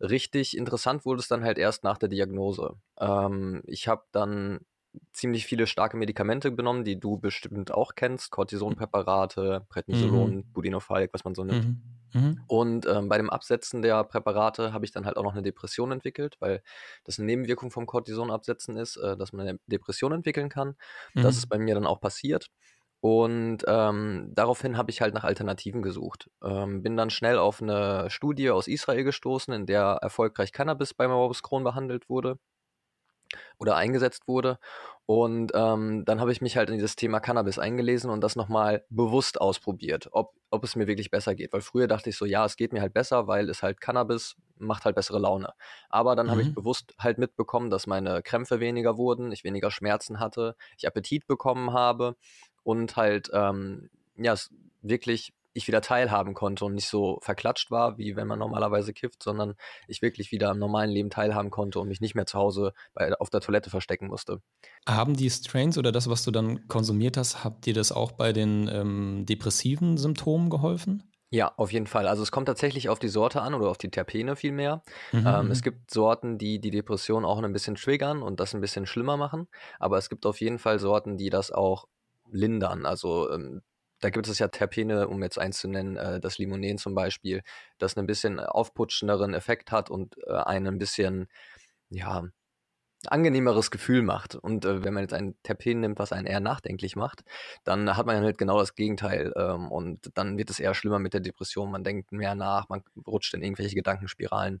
Richtig 0.00 0.56
interessant 0.56 1.04
wurde 1.04 1.20
es 1.20 1.28
dann 1.28 1.44
halt 1.44 1.58
erst 1.58 1.84
nach 1.84 1.98
der 1.98 2.08
Diagnose. 2.08 2.74
Ähm, 2.98 3.62
ich 3.66 3.88
habe 3.88 4.04
dann 4.12 4.60
ziemlich 5.12 5.46
viele 5.46 5.66
starke 5.66 5.96
Medikamente 5.96 6.54
genommen, 6.54 6.84
die 6.84 6.98
du 6.98 7.18
bestimmt 7.18 7.70
auch 7.70 7.94
kennst. 7.94 8.30
Cortisonpräparate, 8.30 9.66
Prednisolon, 9.68 10.36
mhm. 10.36 10.52
Budinofalk, 10.52 11.12
was 11.12 11.24
man 11.24 11.34
so 11.34 11.44
nimmt. 11.44 11.66
Mhm. 11.66 11.82
Mhm. 12.14 12.40
Und 12.46 12.86
ähm, 12.86 13.08
bei 13.08 13.18
dem 13.18 13.30
Absetzen 13.30 13.82
der 13.82 14.04
Präparate 14.04 14.72
habe 14.72 14.84
ich 14.84 14.92
dann 14.92 15.06
halt 15.06 15.16
auch 15.16 15.22
noch 15.22 15.32
eine 15.32 15.42
Depression 15.42 15.92
entwickelt, 15.92 16.36
weil 16.40 16.62
das 17.04 17.18
eine 17.18 17.26
Nebenwirkung 17.26 17.70
vom 17.70 17.86
Cortisonabsetzen 17.86 18.76
ist, 18.76 18.96
äh, 18.96 19.16
dass 19.16 19.32
man 19.32 19.48
eine 19.48 19.58
Depression 19.66 20.12
entwickeln 20.12 20.48
kann. 20.48 20.76
Das 21.14 21.34
mhm. 21.34 21.38
ist 21.38 21.48
bei 21.48 21.58
mir 21.58 21.74
dann 21.74 21.86
auch 21.86 22.00
passiert. 22.00 22.50
Und 23.00 23.58
ähm, 23.68 24.32
daraufhin 24.34 24.76
habe 24.76 24.90
ich 24.90 25.00
halt 25.00 25.14
nach 25.14 25.24
Alternativen 25.24 25.82
gesucht. 25.82 26.30
Ähm, 26.42 26.82
bin 26.82 26.96
dann 26.96 27.10
schnell 27.10 27.38
auf 27.38 27.62
eine 27.62 28.10
Studie 28.10 28.50
aus 28.50 28.68
Israel 28.68 29.04
gestoßen, 29.04 29.52
in 29.54 29.66
der 29.66 29.98
erfolgreich 30.02 30.52
Cannabis 30.52 30.94
bei 30.94 31.06
Morbus 31.06 31.42
Crohn 31.42 31.62
behandelt 31.62 32.08
wurde 32.08 32.38
oder 33.58 33.76
eingesetzt 33.76 34.28
wurde. 34.28 34.58
Und 35.06 35.52
ähm, 35.54 36.04
dann 36.04 36.20
habe 36.20 36.32
ich 36.32 36.40
mich 36.40 36.56
halt 36.56 36.68
in 36.68 36.74
dieses 36.76 36.96
Thema 36.96 37.20
Cannabis 37.20 37.60
eingelesen 37.60 38.10
und 38.10 38.22
das 38.22 38.34
nochmal 38.34 38.84
bewusst 38.90 39.40
ausprobiert, 39.40 40.08
ob, 40.10 40.34
ob 40.50 40.64
es 40.64 40.74
mir 40.74 40.88
wirklich 40.88 41.10
besser 41.10 41.36
geht. 41.36 41.52
Weil 41.52 41.60
früher 41.60 41.86
dachte 41.86 42.10
ich 42.10 42.16
so, 42.16 42.24
ja, 42.24 42.44
es 42.44 42.56
geht 42.56 42.72
mir 42.72 42.80
halt 42.80 42.92
besser, 42.92 43.28
weil 43.28 43.48
es 43.48 43.62
halt 43.62 43.80
Cannabis 43.80 44.34
macht 44.58 44.84
halt 44.84 44.96
bessere 44.96 45.20
Laune. 45.20 45.52
Aber 45.88 46.16
dann 46.16 46.26
mhm. 46.26 46.30
habe 46.30 46.42
ich 46.42 46.48
mhm. 46.48 46.54
bewusst 46.54 46.94
halt 46.98 47.18
mitbekommen, 47.18 47.70
dass 47.70 47.86
meine 47.86 48.22
Krämpfe 48.22 48.58
weniger 48.58 48.96
wurden, 48.96 49.30
ich 49.30 49.44
weniger 49.44 49.70
Schmerzen 49.70 50.18
hatte, 50.18 50.56
ich 50.76 50.88
Appetit 50.88 51.28
bekommen 51.28 51.72
habe 51.72 52.16
und 52.66 52.96
halt, 52.96 53.30
ähm, 53.32 53.90
ja, 54.16 54.34
wirklich 54.82 55.32
ich 55.52 55.68
wieder 55.68 55.80
teilhaben 55.80 56.34
konnte 56.34 56.64
und 56.64 56.74
nicht 56.74 56.88
so 56.88 57.18
verklatscht 57.22 57.70
war, 57.70 57.96
wie 57.96 58.16
wenn 58.16 58.26
man 58.26 58.40
normalerweise 58.40 58.92
kifft, 58.92 59.22
sondern 59.22 59.54
ich 59.88 60.02
wirklich 60.02 60.32
wieder 60.32 60.50
am 60.50 60.58
normalen 60.58 60.90
Leben 60.90 61.08
teilhaben 61.08 61.50
konnte 61.50 61.80
und 61.80 61.88
mich 61.88 62.00
nicht 62.00 62.14
mehr 62.14 62.26
zu 62.26 62.38
Hause 62.38 62.74
bei, 62.92 63.14
auf 63.14 63.30
der 63.30 63.40
Toilette 63.40 63.70
verstecken 63.70 64.08
musste. 64.08 64.42
Haben 64.86 65.16
die 65.16 65.30
Strains 65.30 65.78
oder 65.78 65.92
das, 65.92 66.10
was 66.10 66.24
du 66.24 66.32
dann 66.32 66.66
konsumiert 66.68 67.16
hast, 67.16 67.44
habt 67.44 67.64
dir 67.66 67.72
das 67.72 67.92
auch 67.92 68.12
bei 68.12 68.32
den 68.32 68.68
ähm, 68.70 69.24
depressiven 69.26 69.96
Symptomen 69.96 70.50
geholfen? 70.50 71.04
Ja, 71.30 71.52
auf 71.56 71.72
jeden 71.72 71.86
Fall. 71.86 72.06
Also 72.06 72.22
es 72.22 72.30
kommt 72.30 72.46
tatsächlich 72.46 72.88
auf 72.88 72.98
die 72.98 73.08
Sorte 73.08 73.42
an 73.42 73.54
oder 73.54 73.68
auf 73.68 73.78
die 73.78 73.90
Terpene 73.90 74.36
vielmehr. 74.36 74.82
Mhm, 75.12 75.26
ähm, 75.26 75.50
es 75.50 75.60
mhm. 75.60 75.64
gibt 75.64 75.90
Sorten, 75.90 76.38
die 76.38 76.60
die 76.60 76.70
Depression 76.70 77.24
auch 77.24 77.42
ein 77.42 77.52
bisschen 77.52 77.76
triggern 77.76 78.22
und 78.22 78.40
das 78.40 78.54
ein 78.54 78.60
bisschen 78.60 78.86
schlimmer 78.86 79.16
machen. 79.16 79.48
Aber 79.78 79.98
es 79.98 80.08
gibt 80.08 80.26
auf 80.26 80.40
jeden 80.40 80.58
Fall 80.58 80.78
Sorten, 80.78 81.16
die 81.16 81.30
das 81.30 81.50
auch 81.50 81.86
lindern. 82.30 82.86
Also 82.86 83.30
ähm, 83.32 83.62
da 84.00 84.10
gibt 84.10 84.28
es 84.28 84.38
ja 84.38 84.48
Terpene, 84.48 85.08
um 85.08 85.22
jetzt 85.22 85.38
eins 85.38 85.58
zu 85.58 85.68
nennen, 85.68 85.96
äh, 85.96 86.20
das 86.20 86.38
Limonen 86.38 86.78
zum 86.78 86.94
Beispiel, 86.94 87.42
das 87.78 87.96
ein 87.96 88.06
bisschen 88.06 88.40
aufputschenderen 88.40 89.34
Effekt 89.34 89.72
hat 89.72 89.90
und 89.90 90.16
äh, 90.26 90.32
einen 90.34 90.66
ein 90.66 90.78
bisschen, 90.78 91.28
ja, 91.90 92.24
angenehmeres 93.06 93.70
Gefühl 93.70 94.02
macht. 94.02 94.34
Und 94.34 94.64
äh, 94.64 94.84
wenn 94.84 94.94
man 94.94 95.02
jetzt 95.02 95.14
ein 95.14 95.36
Terpen 95.42 95.80
nimmt, 95.80 95.98
was 95.98 96.12
einen 96.12 96.26
eher 96.26 96.40
nachdenklich 96.40 96.96
macht, 96.96 97.24
dann 97.64 97.96
hat 97.96 98.06
man 98.06 98.22
halt 98.22 98.38
genau 98.38 98.58
das 98.58 98.74
Gegenteil. 98.74 99.32
Ähm, 99.36 99.70
und 99.70 100.10
dann 100.14 100.38
wird 100.38 100.50
es 100.50 100.60
eher 100.60 100.74
schlimmer 100.74 100.98
mit 100.98 101.14
der 101.14 101.20
Depression. 101.20 101.70
Man 101.70 101.84
denkt 101.84 102.12
mehr 102.12 102.34
nach, 102.34 102.68
man 102.68 102.82
rutscht 103.06 103.34
in 103.34 103.42
irgendwelche 103.42 103.74
Gedankenspiralen. 103.76 104.60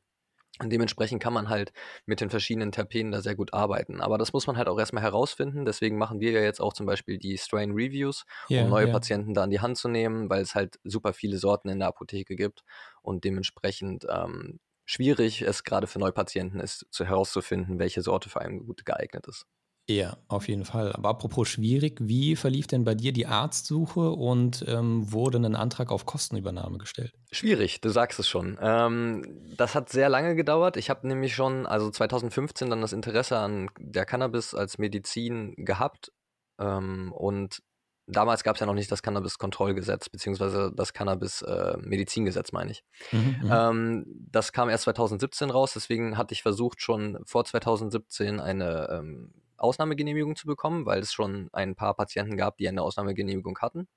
Und 0.58 0.70
dementsprechend 0.70 1.22
kann 1.22 1.34
man 1.34 1.50
halt 1.50 1.72
mit 2.06 2.20
den 2.20 2.30
verschiedenen 2.30 2.72
Terpenen 2.72 3.12
da 3.12 3.20
sehr 3.20 3.34
gut 3.34 3.52
arbeiten. 3.52 4.00
Aber 4.00 4.16
das 4.16 4.32
muss 4.32 4.46
man 4.46 4.56
halt 4.56 4.68
auch 4.68 4.78
erstmal 4.78 5.02
herausfinden. 5.02 5.66
Deswegen 5.66 5.98
machen 5.98 6.20
wir 6.20 6.30
ja 6.30 6.40
jetzt 6.40 6.60
auch 6.60 6.72
zum 6.72 6.86
Beispiel 6.86 7.18
die 7.18 7.36
Strain 7.36 7.72
Reviews, 7.72 8.24
um 8.48 8.56
yeah, 8.56 8.66
neue 8.66 8.84
yeah. 8.84 8.92
Patienten 8.92 9.34
da 9.34 9.42
an 9.42 9.50
die 9.50 9.60
Hand 9.60 9.76
zu 9.76 9.88
nehmen, 9.88 10.30
weil 10.30 10.40
es 10.40 10.54
halt 10.54 10.78
super 10.82 11.12
viele 11.12 11.36
Sorten 11.36 11.68
in 11.68 11.80
der 11.80 11.88
Apotheke 11.88 12.36
gibt 12.36 12.64
und 13.02 13.24
dementsprechend 13.24 14.06
ähm, 14.08 14.58
schwierig 14.86 15.42
es 15.42 15.62
gerade 15.62 15.86
für 15.86 15.98
Neupatienten 15.98 16.60
ist, 16.60 16.86
zu 16.90 17.04
herauszufinden, 17.04 17.78
welche 17.78 18.00
Sorte 18.00 18.30
für 18.30 18.40
einen 18.40 18.64
gut 18.64 18.86
geeignet 18.86 19.26
ist. 19.26 19.46
Ja, 19.88 20.16
auf 20.26 20.48
jeden 20.48 20.64
Fall. 20.64 20.92
Aber 20.92 21.10
apropos 21.10 21.48
schwierig, 21.48 21.98
wie 22.00 22.34
verlief 22.34 22.66
denn 22.66 22.82
bei 22.82 22.96
dir 22.96 23.12
die 23.12 23.26
Arztsuche 23.26 24.10
und 24.10 24.64
ähm, 24.66 25.12
wurde 25.12 25.38
ein 25.38 25.54
Antrag 25.54 25.92
auf 25.92 26.06
Kostenübernahme 26.06 26.78
gestellt? 26.78 27.12
Schwierig, 27.30 27.80
du 27.80 27.90
sagst 27.90 28.18
es 28.18 28.28
schon. 28.28 28.58
Ähm, 28.60 29.54
das 29.56 29.76
hat 29.76 29.88
sehr 29.88 30.08
lange 30.08 30.34
gedauert. 30.34 30.76
Ich 30.76 30.90
habe 30.90 31.06
nämlich 31.06 31.36
schon, 31.36 31.66
also 31.66 31.88
2015, 31.88 32.68
dann 32.68 32.80
das 32.80 32.92
Interesse 32.92 33.38
an 33.38 33.70
der 33.78 34.06
Cannabis 34.06 34.54
als 34.54 34.78
Medizin 34.78 35.54
gehabt. 35.56 36.10
Ähm, 36.58 37.12
und 37.12 37.62
damals 38.08 38.42
gab 38.42 38.56
es 38.56 38.60
ja 38.60 38.66
noch 38.66 38.74
nicht 38.74 38.90
das 38.90 39.02
Cannabis-Kontrollgesetz, 39.02 40.08
beziehungsweise 40.08 40.72
das 40.74 40.94
Cannabis-Medizingesetz, 40.94 42.48
äh, 42.48 42.54
meine 42.54 42.72
ich. 42.72 42.82
Mhm, 43.12 43.36
mhm, 43.40 43.50
ähm, 43.52 44.04
das 44.32 44.52
kam 44.52 44.68
erst 44.68 44.84
2017 44.84 45.50
raus, 45.50 45.74
deswegen 45.74 46.18
hatte 46.18 46.32
ich 46.34 46.42
versucht, 46.42 46.82
schon 46.82 47.20
vor 47.24 47.44
2017 47.44 48.40
eine 48.40 48.88
ähm, 48.90 49.32
Ausnahmegenehmigung 49.58 50.36
zu 50.36 50.46
bekommen, 50.46 50.86
weil 50.86 51.00
es 51.00 51.12
schon 51.12 51.48
ein 51.52 51.74
paar 51.74 51.94
Patienten 51.94 52.36
gab, 52.36 52.56
die 52.58 52.68
eine 52.68 52.82
Ausnahmegenehmigung 52.82 53.58
hatten. 53.58 53.88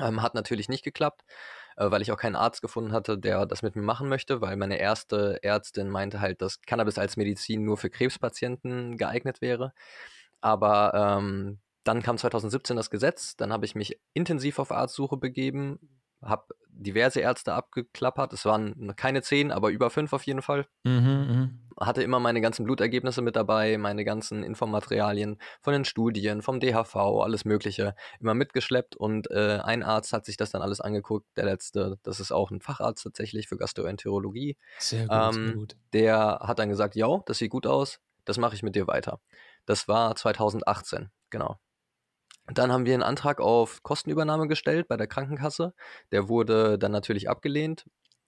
Ähm, 0.00 0.22
hat 0.22 0.34
natürlich 0.34 0.68
nicht 0.68 0.84
geklappt, 0.84 1.22
äh, 1.76 1.90
weil 1.90 2.02
ich 2.02 2.12
auch 2.12 2.18
keinen 2.18 2.36
Arzt 2.36 2.60
gefunden 2.60 2.92
hatte, 2.92 3.18
der 3.18 3.46
das 3.46 3.62
mit 3.62 3.76
mir 3.76 3.82
machen 3.82 4.08
möchte, 4.08 4.40
weil 4.40 4.56
meine 4.56 4.78
erste 4.78 5.42
Ärztin 5.42 5.88
meinte 5.88 6.20
halt, 6.20 6.42
dass 6.42 6.60
Cannabis 6.62 6.98
als 6.98 7.16
Medizin 7.16 7.64
nur 7.64 7.78
für 7.78 7.90
Krebspatienten 7.90 8.96
geeignet 8.98 9.40
wäre. 9.40 9.72
Aber 10.40 10.92
ähm, 10.94 11.60
dann 11.84 12.02
kam 12.02 12.18
2017 12.18 12.76
das 12.76 12.90
Gesetz, 12.90 13.36
dann 13.36 13.52
habe 13.52 13.64
ich 13.64 13.74
mich 13.74 13.98
intensiv 14.12 14.58
auf 14.58 14.72
Arztsuche 14.72 15.16
begeben, 15.16 16.02
habe 16.20 16.54
diverse 16.76 17.20
Ärzte 17.20 17.54
abgeklappert. 17.54 18.32
Es 18.32 18.44
waren 18.44 18.94
keine 18.96 19.22
zehn, 19.22 19.50
aber 19.50 19.70
über 19.70 19.90
fünf 19.90 20.12
auf 20.12 20.22
jeden 20.24 20.42
Fall. 20.42 20.66
Mhm, 20.84 20.92
mh. 20.98 21.50
Hatte 21.84 22.02
immer 22.02 22.20
meine 22.20 22.40
ganzen 22.40 22.64
Blutergebnisse 22.64 23.20
mit 23.20 23.36
dabei, 23.36 23.76
meine 23.76 24.04
ganzen 24.04 24.42
Infomaterialien 24.42 25.38
von 25.60 25.72
den 25.74 25.84
Studien, 25.84 26.40
vom 26.40 26.58
DHV, 26.58 26.96
alles 26.96 27.44
Mögliche, 27.44 27.94
immer 28.18 28.34
mitgeschleppt. 28.34 28.96
Und 28.96 29.30
äh, 29.30 29.58
ein 29.62 29.82
Arzt 29.82 30.12
hat 30.12 30.24
sich 30.24 30.36
das 30.36 30.50
dann 30.50 30.62
alles 30.62 30.80
angeguckt, 30.80 31.26
der 31.36 31.44
letzte, 31.44 31.98
das 32.02 32.20
ist 32.20 32.32
auch 32.32 32.50
ein 32.50 32.60
Facharzt 32.60 33.04
tatsächlich 33.04 33.48
für 33.48 33.56
Gastroenterologie. 33.58 34.56
Sehr 34.78 35.06
gut, 35.06 35.12
ähm, 35.12 35.32
sehr 35.32 35.54
gut. 35.54 35.76
Der 35.92 36.38
hat 36.42 36.58
dann 36.58 36.70
gesagt, 36.70 36.96
ja, 36.96 37.20
das 37.26 37.38
sieht 37.38 37.50
gut 37.50 37.66
aus, 37.66 38.00
das 38.24 38.38
mache 38.38 38.54
ich 38.54 38.62
mit 38.62 38.74
dir 38.74 38.86
weiter. 38.86 39.20
Das 39.66 39.88
war 39.88 40.14
2018, 40.16 41.10
genau. 41.30 41.58
Dann 42.52 42.72
haben 42.72 42.86
wir 42.86 42.94
einen 42.94 43.02
Antrag 43.02 43.40
auf 43.40 43.82
Kostenübernahme 43.82 44.46
gestellt 44.46 44.88
bei 44.88 44.96
der 44.96 45.06
Krankenkasse. 45.06 45.74
Der 46.12 46.28
wurde 46.28 46.78
dann 46.78 46.92
natürlich 46.92 47.28
abgelehnt 47.28 47.84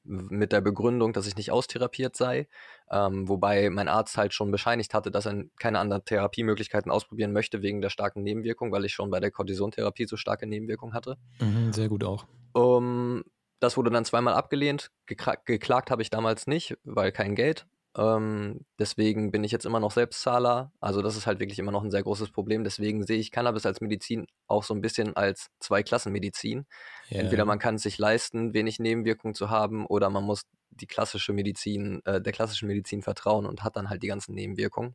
mit 0.08 0.52
der 0.52 0.60
Begründung, 0.60 1.12
dass 1.12 1.26
ich 1.26 1.36
nicht 1.36 1.52
austherapiert 1.52 2.16
sei, 2.16 2.48
ähm, 2.90 3.28
wobei 3.28 3.68
mein 3.70 3.88
Arzt 3.88 4.16
halt 4.16 4.32
schon 4.32 4.50
bescheinigt 4.50 4.94
hatte, 4.94 5.10
dass 5.10 5.26
er 5.26 5.44
keine 5.58 5.78
anderen 5.78 6.04
Therapiemöglichkeiten 6.04 6.90
ausprobieren 6.90 7.32
möchte 7.32 7.62
wegen 7.62 7.80
der 7.80 7.90
starken 7.90 8.22
Nebenwirkung, 8.22 8.72
weil 8.72 8.84
ich 8.84 8.92
schon 8.92 9.10
bei 9.10 9.20
der 9.20 9.30
Cortisontherapie 9.30 10.06
so 10.06 10.16
starke 10.16 10.46
Nebenwirkungen 10.46 10.94
hatte. 10.94 11.16
Mhm, 11.40 11.72
sehr 11.72 11.88
gut 11.88 12.04
auch. 12.04 12.26
Um, 12.54 13.22
das 13.60 13.76
wurde 13.76 13.90
dann 13.90 14.04
zweimal 14.04 14.34
abgelehnt. 14.34 14.90
geklagt 15.06 15.90
habe 15.90 16.02
ich 16.02 16.10
damals 16.10 16.46
nicht, 16.46 16.76
weil 16.84 17.12
kein 17.12 17.34
Geld. 17.34 17.66
Ähm, 17.96 18.64
deswegen 18.78 19.30
bin 19.30 19.44
ich 19.44 19.52
jetzt 19.52 19.66
immer 19.66 19.80
noch 19.80 19.90
Selbstzahler. 19.90 20.72
Also 20.80 21.02
das 21.02 21.16
ist 21.16 21.26
halt 21.26 21.40
wirklich 21.40 21.58
immer 21.58 21.72
noch 21.72 21.82
ein 21.82 21.90
sehr 21.90 22.02
großes 22.02 22.30
Problem. 22.30 22.64
Deswegen 22.64 23.04
sehe 23.04 23.18
ich 23.18 23.30
Cannabis 23.30 23.66
als 23.66 23.80
Medizin 23.80 24.26
auch 24.46 24.62
so 24.62 24.74
ein 24.74 24.80
bisschen 24.80 25.16
als 25.16 25.48
Zweiklassenmedizin. 25.60 26.66
Yeah. 27.10 27.22
Entweder 27.22 27.44
man 27.44 27.58
kann 27.58 27.76
es 27.76 27.82
sich 27.82 27.98
leisten, 27.98 28.54
wenig 28.54 28.78
Nebenwirkungen 28.78 29.34
zu 29.34 29.50
haben, 29.50 29.86
oder 29.86 30.10
man 30.10 30.24
muss 30.24 30.42
die 30.70 30.86
klassische 30.86 31.32
Medizin, 31.32 32.00
äh, 32.04 32.20
der 32.20 32.32
klassischen 32.32 32.68
Medizin 32.68 33.02
vertrauen 33.02 33.46
und 33.46 33.64
hat 33.64 33.76
dann 33.76 33.90
halt 33.90 34.02
die 34.02 34.08
ganzen 34.08 34.34
Nebenwirkungen. 34.34 34.94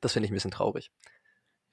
Das 0.00 0.12
finde 0.12 0.26
ich 0.26 0.30
ein 0.30 0.34
bisschen 0.34 0.50
traurig. 0.50 0.90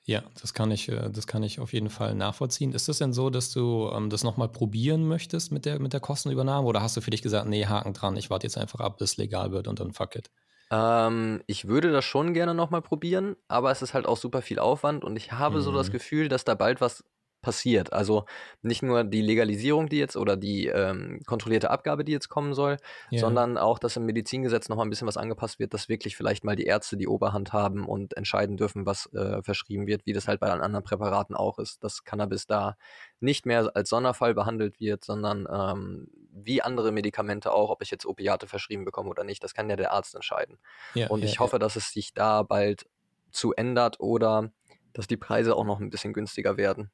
Ja, 0.04 0.24
das 0.42 0.54
kann 0.54 0.72
ich, 0.72 0.90
äh, 0.90 1.10
das 1.12 1.28
kann 1.28 1.44
ich 1.44 1.60
auf 1.60 1.74
jeden 1.74 1.90
Fall 1.90 2.16
nachvollziehen. 2.16 2.74
Ist 2.74 2.90
es 2.90 2.98
denn 2.98 3.14
so, 3.14 3.30
dass 3.30 3.52
du 3.52 3.90
ähm, 3.94 4.10
das 4.10 4.24
nochmal 4.24 4.50
probieren 4.50 5.08
möchtest 5.08 5.52
mit 5.52 5.66
der, 5.66 5.80
mit 5.80 5.94
der 5.94 6.00
Kostenübernahme 6.00 6.68
oder 6.68 6.82
hast 6.82 6.98
du 6.98 7.02
für 7.02 7.12
dich 7.12 7.22
gesagt, 7.22 7.48
nee, 7.48 7.66
Haken 7.66 7.94
dran, 7.94 8.18
ich 8.18 8.30
warte 8.30 8.48
jetzt 8.48 8.58
einfach 8.58 8.80
ab, 8.80 8.98
bis 8.98 9.12
es 9.12 9.18
legal 9.18 9.52
wird 9.52 9.68
und 9.68 9.80
dann 9.80 9.94
fuck 9.94 10.16
it? 10.16 10.32
Ähm, 10.72 11.44
ich 11.48 11.68
würde 11.68 11.92
das 11.92 12.06
schon 12.06 12.34
gerne 12.34 12.56
nochmal 12.56 12.82
probieren, 12.82 13.36
aber 13.48 13.72
es 13.72 13.82
ist 13.82 13.94
halt 13.94 14.08
auch 14.08 14.18
super 14.18 14.42
viel 14.42 14.58
Aufwand 14.58 15.04
und 15.04 15.18
ich 15.18 15.34
habe 15.34 15.58
mhm. 15.58 15.62
so 15.62 15.72
das 15.72 15.90
mhm. 15.90 15.94
Gefühl, 15.94 16.30
dass 16.30 16.46
da 16.46 16.56
bald 16.56 16.82
was 16.82 17.04
passiert. 17.42 17.94
Also 17.94 18.26
nicht 18.62 18.84
nur 18.84 19.04
die 19.04 19.22
Legalisierung, 19.22 19.90
die 19.90 19.98
jetzt 19.98 20.16
oder 20.16 20.38
die 20.38 20.68
ähm, 20.68 21.22
kontrollierte 21.26 21.70
Abgabe, 21.70 22.04
die 22.04 22.12
jetzt 22.12 22.30
kommen 22.30 22.54
soll, 22.54 22.78
ja. 23.10 23.20
sondern 23.20 23.58
auch, 23.58 23.80
dass 23.80 23.98
im 23.98 24.06
Medizingesetz 24.06 24.70
nochmal 24.70 24.86
ein 24.86 24.90
bisschen 24.90 25.08
was 25.08 25.18
angepasst 25.18 25.60
wird, 25.60 25.74
dass 25.74 25.90
wirklich 25.90 26.16
vielleicht 26.16 26.44
mal 26.44 26.56
die 26.56 26.66
Ärzte 26.66 26.98
die 26.98 27.08
Oberhand 27.08 27.54
haben 27.54 27.86
und 27.86 28.16
entscheiden 28.16 28.58
dürfen, 28.58 28.86
was 28.86 29.12
äh, 29.14 29.42
verschrieben 29.42 29.88
wird, 29.88 30.06
wie 30.06 30.14
das 30.14 30.28
halt 30.28 30.40
bei 30.40 30.50
anderen 30.52 30.84
Präparaten 30.84 31.36
auch 31.36 31.60
ist, 31.60 31.84
dass 31.84 32.04
Cannabis 32.04 32.48
da 32.48 32.78
nicht 33.20 33.46
mehr 33.46 33.72
als 33.76 33.90
Sonderfall 33.90 34.34
behandelt 34.34 34.80
wird, 34.80 35.04
sondern 35.04 35.48
ähm, 35.52 36.08
wie 36.34 36.62
andere 36.62 36.92
Medikamente 36.92 37.52
auch, 37.52 37.70
ob 37.70 37.82
ich 37.82 37.92
jetzt 37.92 38.06
Opiate 38.06 38.48
verschrieben 38.48 38.86
bekomme 38.86 39.10
oder 39.10 39.24
nicht, 39.24 39.44
das 39.44 39.54
kann 39.54 39.70
ja 39.70 39.76
der 39.76 39.92
Arzt 39.92 40.16
entscheiden. 40.16 40.58
Ja, 40.94 41.08
und 41.08 41.22
ja, 41.22 41.26
ich 41.26 41.40
hoffe, 41.40 41.60
dass 41.60 41.76
es 41.76 41.92
sich 41.92 42.14
da 42.14 42.44
bald 42.44 42.88
zu 43.32 43.54
ändert 43.54 44.00
oder 44.00 44.52
dass 44.94 45.08
die 45.08 45.18
Preise 45.18 45.56
auch 45.56 45.66
noch 45.66 45.80
ein 45.80 45.90
bisschen 45.90 46.14
günstiger 46.14 46.58
werden. 46.58 46.92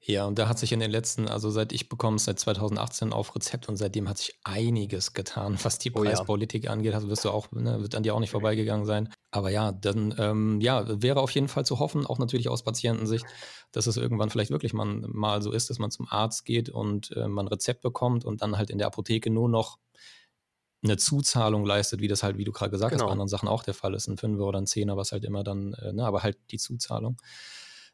Ja, 0.00 0.26
und 0.26 0.38
da 0.38 0.48
hat 0.48 0.58
sich 0.58 0.72
in 0.72 0.80
den 0.80 0.90
letzten, 0.90 1.28
also 1.28 1.50
seit 1.50 1.72
ich 1.72 1.88
bekomme 1.88 2.16
es 2.16 2.24
seit 2.24 2.38
2018 2.38 3.12
auf 3.12 3.34
Rezept 3.34 3.68
und 3.68 3.76
seitdem 3.76 4.08
hat 4.08 4.18
sich 4.18 4.38
einiges 4.44 5.12
getan, 5.12 5.58
was 5.62 5.78
die 5.78 5.90
Preispolitik 5.90 6.64
oh 6.64 6.66
ja. 6.66 6.72
angeht. 6.72 6.94
Also 6.94 7.08
wirst 7.08 7.24
du 7.24 7.30
auch, 7.30 7.50
ne, 7.52 7.82
wird 7.82 7.94
an 7.94 8.04
dir 8.04 8.14
auch 8.14 8.20
nicht 8.20 8.30
vorbeigegangen 8.30 8.86
sein. 8.86 9.12
Aber 9.30 9.50
ja, 9.50 9.72
dann 9.72 10.14
ähm, 10.18 10.60
ja, 10.60 11.02
wäre 11.02 11.20
auf 11.20 11.32
jeden 11.32 11.48
Fall 11.48 11.66
zu 11.66 11.78
hoffen, 11.78 12.06
auch 12.06 12.18
natürlich 12.18 12.48
aus 12.48 12.62
Patientensicht, 12.62 13.26
dass 13.72 13.86
es 13.86 13.96
irgendwann 13.96 14.30
vielleicht 14.30 14.50
wirklich 14.50 14.72
mal, 14.72 14.86
mal 14.86 15.42
so 15.42 15.52
ist, 15.52 15.68
dass 15.68 15.78
man 15.78 15.90
zum 15.90 16.06
Arzt 16.08 16.44
geht 16.44 16.70
und 16.70 17.10
äh, 17.12 17.26
man 17.28 17.46
ein 17.46 17.48
Rezept 17.48 17.82
bekommt 17.82 18.24
und 18.24 18.40
dann 18.40 18.56
halt 18.56 18.70
in 18.70 18.78
der 18.78 18.86
Apotheke 18.86 19.30
nur 19.30 19.48
noch 19.48 19.78
eine 20.82 20.96
Zuzahlung 20.96 21.64
leistet, 21.64 22.00
wie 22.00 22.08
das 22.08 22.22
halt, 22.22 22.38
wie 22.38 22.44
du 22.44 22.52
gerade 22.52 22.70
gesagt 22.70 22.92
genau. 22.92 23.02
hast, 23.02 23.08
bei 23.08 23.12
anderen 23.12 23.28
Sachen 23.28 23.48
auch 23.48 23.64
der 23.64 23.74
Fall 23.74 23.94
ist, 23.94 24.06
ein 24.06 24.16
Fünfer 24.16 24.44
oder 24.44 24.60
ein 24.60 24.66
Zehner, 24.66 24.96
was 24.96 25.10
halt 25.10 25.24
immer 25.24 25.42
dann, 25.42 25.74
äh, 25.74 25.92
ne, 25.92 26.06
aber 26.06 26.22
halt 26.22 26.38
die 26.52 26.58
Zuzahlung 26.58 27.20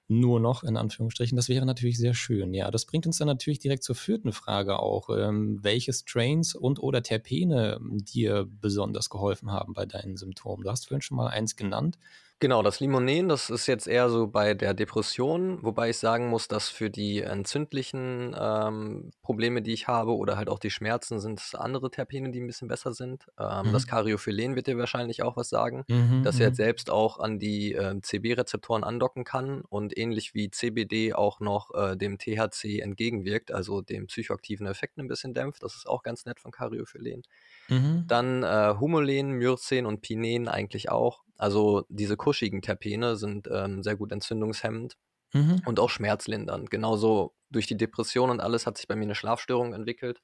nur 0.09 0.39
noch, 0.41 0.63
in 0.63 0.77
Anführungsstrichen. 0.77 1.37
Das 1.37 1.49
wäre 1.49 1.65
natürlich 1.65 1.99
sehr 1.99 2.15
schön. 2.15 2.53
Ja, 2.53 2.71
das 2.71 2.85
bringt 2.85 3.07
uns 3.07 3.19
dann 3.19 3.29
natürlich 3.29 3.59
direkt 3.59 3.83
zur 3.83 3.95
vierten 3.95 4.33
Frage 4.33 4.79
auch. 4.79 5.09
Ähm, 5.11 5.59
welche 5.63 5.93
Strains 5.93 6.55
und 6.55 6.79
oder 6.79 7.03
Terpene 7.03 7.79
dir 7.81 8.47
besonders 8.61 9.09
geholfen 9.09 9.51
haben 9.51 9.73
bei 9.73 9.87
deinen 9.87 10.17
Symptomen? 10.17 10.65
Du 10.65 10.71
hast 10.71 10.89
vorhin 10.89 11.03
schon 11.03 11.17
mal 11.17 11.29
eins 11.29 11.57
genannt. 11.57 11.99
Genau, 12.45 12.63
das 12.63 12.79
Limonen, 12.79 13.31
das 13.31 13.49
ist 13.49 13.67
jetzt 13.67 13.89
eher 13.89 14.11
so 14.11 14.27
bei 14.27 14.53
der 14.53 14.75
Depression, 14.75 15.63
wobei 15.63 15.89
ich 15.89 15.97
sagen 15.97 16.29
muss, 16.29 16.47
dass 16.47 16.69
für 16.69 16.91
die 16.91 17.23
entzündlichen 17.23 18.37
ähm, 18.39 19.13
Probleme, 19.23 19.63
die 19.63 19.73
ich 19.73 19.89
habe 19.89 20.15
oder 20.15 20.37
halt 20.37 20.51
auch 20.51 20.59
die 20.59 20.69
Schmerzen, 20.69 21.21
sind 21.21 21.41
es 21.41 21.55
andere 21.55 21.91
Terpene, 21.91 22.33
die 22.33 22.43
ein 22.43 22.47
bisschen 22.47 22.69
besser 22.69 22.93
sind. 22.93 23.25
Ähm, 23.41 23.69
mhm. 23.69 23.73
Das 23.73 23.87
Cariophylen 23.87 24.57
wird 24.57 24.67
dir 24.67 24.77
wahrscheinlich 24.77 25.23
auch 25.23 25.39
was 25.39 25.49
sagen, 25.49 25.85
mhm, 25.89 26.23
dass 26.23 26.39
er 26.39 26.49
jetzt 26.49 26.59
mhm. 26.59 26.65
selbst 26.65 26.91
auch 26.91 27.19
an 27.19 27.39
die 27.39 27.73
äh, 27.73 27.99
CB-Rezeptoren 27.99 28.85
andocken 28.85 29.25
kann 29.25 29.63
und 29.63 29.97
ähnlich 29.97 30.35
wie 30.35 30.51
CBD 30.51 31.15
auch 31.15 31.41
noch 31.41 31.73
äh, 31.73 31.97
dem 31.97 32.19
THC 32.19 32.81
entgegenwirkt, 32.81 33.53
also 33.53 33.81
dem 33.81 34.09
psychoaktiven 34.09 34.67
Effekt 34.67 34.99
ein 34.99 35.09
bisschen 35.09 35.33
dämpft. 35.33 35.63
Das 35.63 35.77
ist 35.77 35.89
auch 35.89 36.03
ganz 36.03 36.27
nett 36.27 36.41
von 36.41 36.51
Cariophylen. 36.51 37.23
Mhm. 37.71 38.05
Dann 38.07 38.43
äh, 38.43 38.75
Humolen, 38.79 39.31
Myrcen 39.31 39.87
und 39.87 40.03
Pinen 40.03 40.47
eigentlich 40.47 40.91
auch. 40.91 41.23
Also 41.37 41.85
diese 41.89 42.17
kuschigen 42.17 42.63
Terpene 42.63 43.17
sind 43.17 43.49
ähm, 43.51 43.83
sehr 43.83 43.97
gut 43.97 44.13
entzündungshemmend 44.13 44.97
mhm. 45.33 45.63
und 45.67 45.81
auch 45.81 45.91
schmerzlindernd. 45.91 46.71
Genauso 46.71 47.35
durch 47.51 47.67
die 47.67 47.77
Depression 47.77 48.31
und 48.31 48.41
alles 48.41 48.67
hat 48.67 48.77
sich 48.77 48.89
bei 48.89 48.97
mir 48.97 49.05
eine 49.05 49.15
Schlafstörung 49.15 49.75
entwickelt. 49.75 50.21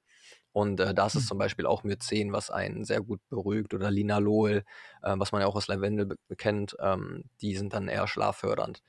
Und 0.52 0.80
äh, 0.80 0.94
da 0.94 1.06
ist 1.06 1.14
es 1.14 1.22
hm. 1.22 1.28
zum 1.28 1.38
Beispiel 1.38 1.66
auch 1.66 1.84
Mycen, 1.84 2.32
was 2.32 2.50
einen 2.50 2.84
sehr 2.84 3.00
gut 3.00 3.20
beruhigt, 3.28 3.72
oder 3.72 3.90
Linalol, 3.90 4.64
äh, 5.02 5.14
was 5.16 5.30
man 5.30 5.42
ja 5.42 5.46
auch 5.46 5.54
aus 5.54 5.68
Lavendel 5.68 6.16
kennt, 6.36 6.76
ähm, 6.80 7.24
die 7.40 7.56
sind 7.56 7.72
dann 7.72 7.86
eher 7.86 8.08
schlaffördernd. 8.08 8.82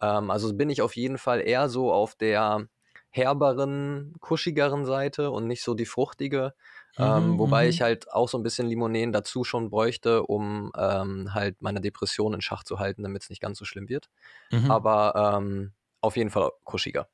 Ähm, 0.00 0.30
also 0.30 0.54
bin 0.54 0.70
ich 0.70 0.82
auf 0.82 0.94
jeden 0.94 1.18
Fall 1.18 1.40
eher 1.40 1.68
so 1.68 1.92
auf 1.92 2.14
der 2.14 2.68
herberen, 3.10 4.14
kuschigeren 4.20 4.84
Seite 4.86 5.32
und 5.32 5.48
nicht 5.48 5.64
so 5.64 5.74
die 5.74 5.86
fruchtige. 5.86 6.54
Ähm, 6.98 7.32
mhm, 7.32 7.38
wobei 7.38 7.68
ich 7.68 7.80
mhm. 7.80 7.84
halt 7.84 8.12
auch 8.12 8.28
so 8.28 8.38
ein 8.38 8.42
bisschen 8.42 8.66
Limonen 8.68 9.12
dazu 9.12 9.44
schon 9.44 9.70
bräuchte, 9.70 10.24
um 10.24 10.72
ähm, 10.76 11.34
halt 11.34 11.62
meine 11.62 11.80
Depression 11.80 12.34
in 12.34 12.40
Schach 12.40 12.64
zu 12.64 12.78
halten, 12.78 13.02
damit 13.02 13.22
es 13.22 13.30
nicht 13.30 13.40
ganz 13.40 13.58
so 13.58 13.64
schlimm 13.64 13.88
wird. 13.88 14.10
Mhm. 14.50 14.70
Aber 14.70 15.36
ähm, 15.38 15.72
auf 16.00 16.16
jeden 16.16 16.30
Fall 16.30 16.50
kuschiger. 16.64 17.08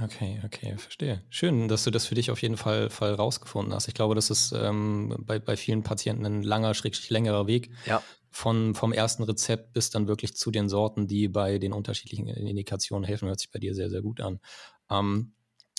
Okay, 0.00 0.40
okay, 0.44 0.76
verstehe. 0.78 1.22
Schön, 1.28 1.66
dass 1.66 1.82
du 1.82 1.90
das 1.90 2.06
für 2.06 2.14
dich 2.14 2.30
auf 2.30 2.40
jeden 2.40 2.56
Fall, 2.56 2.88
Fall 2.88 3.14
rausgefunden 3.14 3.74
hast. 3.74 3.88
Ich 3.88 3.94
glaube, 3.94 4.14
das 4.14 4.30
ist 4.30 4.52
ähm, 4.52 5.16
bei, 5.26 5.40
bei 5.40 5.56
vielen 5.56 5.82
Patienten 5.82 6.24
ein 6.24 6.42
langer, 6.42 6.74
schrägstrich 6.74 7.10
längerer 7.10 7.46
Weg. 7.46 7.70
Ja. 7.84 8.02
Von, 8.30 8.74
vom 8.74 8.92
ersten 8.92 9.24
Rezept 9.24 9.72
bis 9.72 9.90
dann 9.90 10.06
wirklich 10.06 10.36
zu 10.36 10.50
den 10.50 10.68
Sorten, 10.68 11.08
die 11.08 11.28
bei 11.28 11.58
den 11.58 11.72
unterschiedlichen 11.72 12.28
Indikationen 12.28 13.04
helfen, 13.04 13.26
hört 13.26 13.40
sich 13.40 13.50
bei 13.50 13.58
dir 13.58 13.74
sehr, 13.74 13.90
sehr 13.90 14.02
gut 14.02 14.20
an. 14.20 14.38
Ähm, 14.90 15.32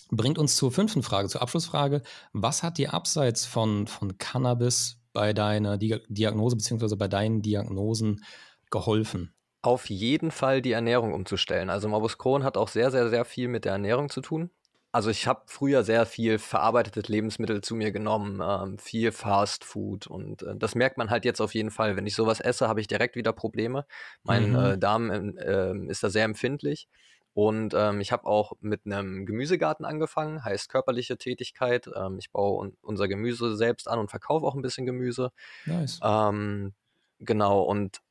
bringt 0.10 0.38
uns 0.38 0.56
zur 0.56 0.72
fünften 0.72 1.04
Frage, 1.04 1.28
zur 1.30 1.42
Abschlussfrage. 1.42 2.02
Was 2.34 2.64
hat 2.64 2.78
dir 2.78 2.94
abseits 2.94 3.46
von, 3.46 3.88
von 3.88 4.18
Cannabis 4.18 4.98
bei 5.14 5.34
deiner 5.34 5.78
Diagnose 5.78 6.56
bzw. 6.56 6.96
bei 6.96 7.08
deinen 7.08 7.42
Diagnosen 7.42 8.24
geholfen? 8.72 9.34
Auf 9.62 9.90
jeden 9.90 10.32
Fall 10.32 10.62
die 10.62 10.72
Ernährung 10.72 11.14
umzustellen. 11.14 11.70
Also 11.70 11.90
Morbus 11.90 12.18
Crohn 12.18 12.44
hat 12.44 12.58
auch 12.58 12.70
sehr, 12.70 12.92
sehr, 12.92 13.10
sehr 13.10 13.26
viel 13.26 13.48
mit 13.48 13.66
der 13.66 13.74
Ernährung 13.74 14.10
zu 14.10 14.22
tun. 14.22 14.52
Also 14.92 15.12
ich 15.12 15.28
habe 15.28 15.44
früher 15.46 15.84
sehr 15.84 16.08
viel 16.08 16.40
verarbeitetes 16.40 17.10
Lebensmittel 17.10 17.62
zu 17.62 17.76
mir 17.76 17.92
genommen, 17.92 18.42
ähm, 18.44 18.80
viel 18.80 19.12
Fast 19.12 19.64
Food 19.64 20.08
und 20.08 20.42
äh, 20.42 20.56
das 20.56 20.74
merkt 20.74 20.98
man 20.98 21.12
halt 21.12 21.26
jetzt 21.26 21.42
auf 21.42 21.54
jeden 21.54 21.70
Fall. 21.70 21.96
Wenn 21.96 22.08
ich 22.08 22.16
sowas 22.16 22.40
esse, 22.40 22.68
habe 22.68 22.82
ich 22.82 22.88
direkt 22.88 23.16
wieder 23.16 23.32
Probleme. 23.32 23.86
Mein 24.24 24.50
mhm. 24.50 24.56
äh, 24.56 24.78
Darm 24.80 25.12
äh, 25.12 25.74
ist 25.90 26.02
da 26.02 26.10
sehr 26.10 26.24
empfindlich. 26.24 26.88
Und 27.34 27.74
ähm, 27.76 28.02
ich 28.02 28.12
habe 28.12 28.26
auch 28.26 28.54
mit 28.60 28.86
einem 28.86 29.26
Gemüsegarten 29.26 29.86
angefangen, 29.86 30.44
heißt 30.44 30.70
körperliche 30.70 31.18
Tätigkeit. 31.18 31.90
Ähm, 31.96 32.18
ich 32.20 32.32
baue 32.32 32.60
un 32.60 32.78
unser 32.82 33.08
Gemüse 33.08 33.56
selbst 33.56 33.88
an 33.88 34.00
und 34.00 34.10
verkaufe 34.10 34.46
auch 34.46 34.56
ein 34.56 34.62
bisschen 34.62 34.86
Gemüse. 34.86 35.32
Nice. 35.66 36.00
Ähm, 36.04 36.74
genau, 37.20 37.62
und 37.62 38.02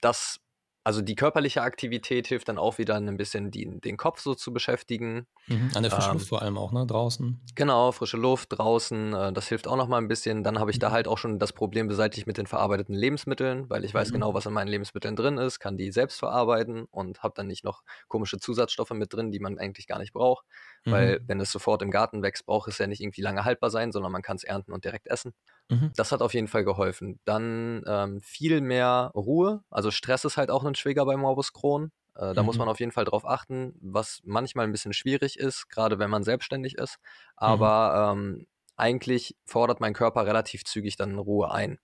das 0.00 0.40
also 0.84 1.00
die 1.00 1.14
körperliche 1.14 1.62
Aktivität 1.62 2.26
hilft 2.26 2.48
dann 2.48 2.58
auch 2.58 2.78
wieder 2.78 2.96
ein 2.96 3.16
bisschen 3.16 3.50
die, 3.50 3.80
den 3.80 3.96
Kopf 3.96 4.20
so 4.20 4.34
zu 4.34 4.52
beschäftigen. 4.52 5.26
Mhm, 5.46 5.70
an 5.74 5.82
der 5.82 5.92
frischen 5.92 6.10
ähm, 6.10 6.18
Luft 6.18 6.28
vor 6.28 6.42
allem 6.42 6.58
auch, 6.58 6.72
ne? 6.72 6.86
Draußen. 6.86 7.40
Genau, 7.54 7.92
frische 7.92 8.16
Luft 8.16 8.48
draußen, 8.58 9.14
äh, 9.14 9.32
das 9.32 9.48
hilft 9.48 9.68
auch 9.68 9.76
nochmal 9.76 10.00
ein 10.00 10.08
bisschen. 10.08 10.42
Dann 10.42 10.58
habe 10.58 10.70
ich 10.70 10.78
mhm. 10.78 10.80
da 10.80 10.90
halt 10.90 11.06
auch 11.06 11.18
schon 11.18 11.38
das 11.38 11.52
Problem 11.52 11.86
beseitigt 11.86 12.26
mit 12.26 12.36
den 12.36 12.46
verarbeiteten 12.46 12.94
Lebensmitteln, 12.94 13.70
weil 13.70 13.84
ich 13.84 13.94
weiß 13.94 14.08
mhm. 14.08 14.14
genau, 14.14 14.34
was 14.34 14.46
in 14.46 14.52
meinen 14.52 14.68
Lebensmitteln 14.68 15.14
drin 15.14 15.38
ist, 15.38 15.60
kann 15.60 15.76
die 15.76 15.92
selbst 15.92 16.18
verarbeiten 16.18 16.86
und 16.90 17.22
habe 17.22 17.34
dann 17.36 17.46
nicht 17.46 17.64
noch 17.64 17.82
komische 18.08 18.38
Zusatzstoffe 18.38 18.90
mit 18.90 19.12
drin, 19.12 19.30
die 19.30 19.40
man 19.40 19.58
eigentlich 19.58 19.86
gar 19.86 19.98
nicht 19.98 20.12
braucht. 20.12 20.44
Weil 20.84 21.20
mhm. 21.20 21.28
wenn 21.28 21.40
es 21.40 21.52
sofort 21.52 21.82
im 21.82 21.90
Garten 21.90 22.22
wächst, 22.22 22.44
braucht 22.44 22.68
es 22.68 22.78
ja 22.78 22.86
nicht 22.86 23.00
irgendwie 23.00 23.20
lange 23.20 23.44
haltbar 23.44 23.70
sein, 23.70 23.92
sondern 23.92 24.10
man 24.10 24.22
kann 24.22 24.36
es 24.36 24.44
ernten 24.44 24.72
und 24.72 24.84
direkt 24.84 25.06
essen. 25.06 25.32
Mhm. 25.68 25.92
Das 25.96 26.10
hat 26.10 26.22
auf 26.22 26.34
jeden 26.34 26.48
Fall 26.48 26.64
geholfen. 26.64 27.20
Dann 27.24 27.84
ähm, 27.86 28.20
viel 28.20 28.60
mehr 28.60 29.12
Ruhe. 29.14 29.62
Also 29.70 29.90
Stress 29.90 30.24
ist 30.24 30.36
halt 30.36 30.50
auch 30.50 30.64
ein 30.64 30.74
Schwieger 30.74 31.04
bei 31.06 31.16
Morbus 31.16 31.52
Crohn. 31.52 31.92
Äh, 32.16 32.34
da 32.34 32.42
mhm. 32.42 32.46
muss 32.46 32.58
man 32.58 32.68
auf 32.68 32.80
jeden 32.80 32.92
Fall 32.92 33.04
drauf 33.04 33.26
achten, 33.26 33.74
was 33.80 34.20
manchmal 34.24 34.66
ein 34.66 34.72
bisschen 34.72 34.92
schwierig 34.92 35.38
ist, 35.38 35.68
gerade 35.68 35.98
wenn 35.98 36.10
man 36.10 36.24
selbstständig 36.24 36.76
ist. 36.78 36.98
Mhm. 37.00 37.06
Aber 37.36 38.12
ähm, 38.12 38.46
eigentlich 38.76 39.36
fordert 39.46 39.80
mein 39.80 39.94
Körper 39.94 40.26
relativ 40.26 40.64
zügig 40.64 40.96
dann 40.96 41.18
Ruhe 41.18 41.52
ein. 41.52 41.78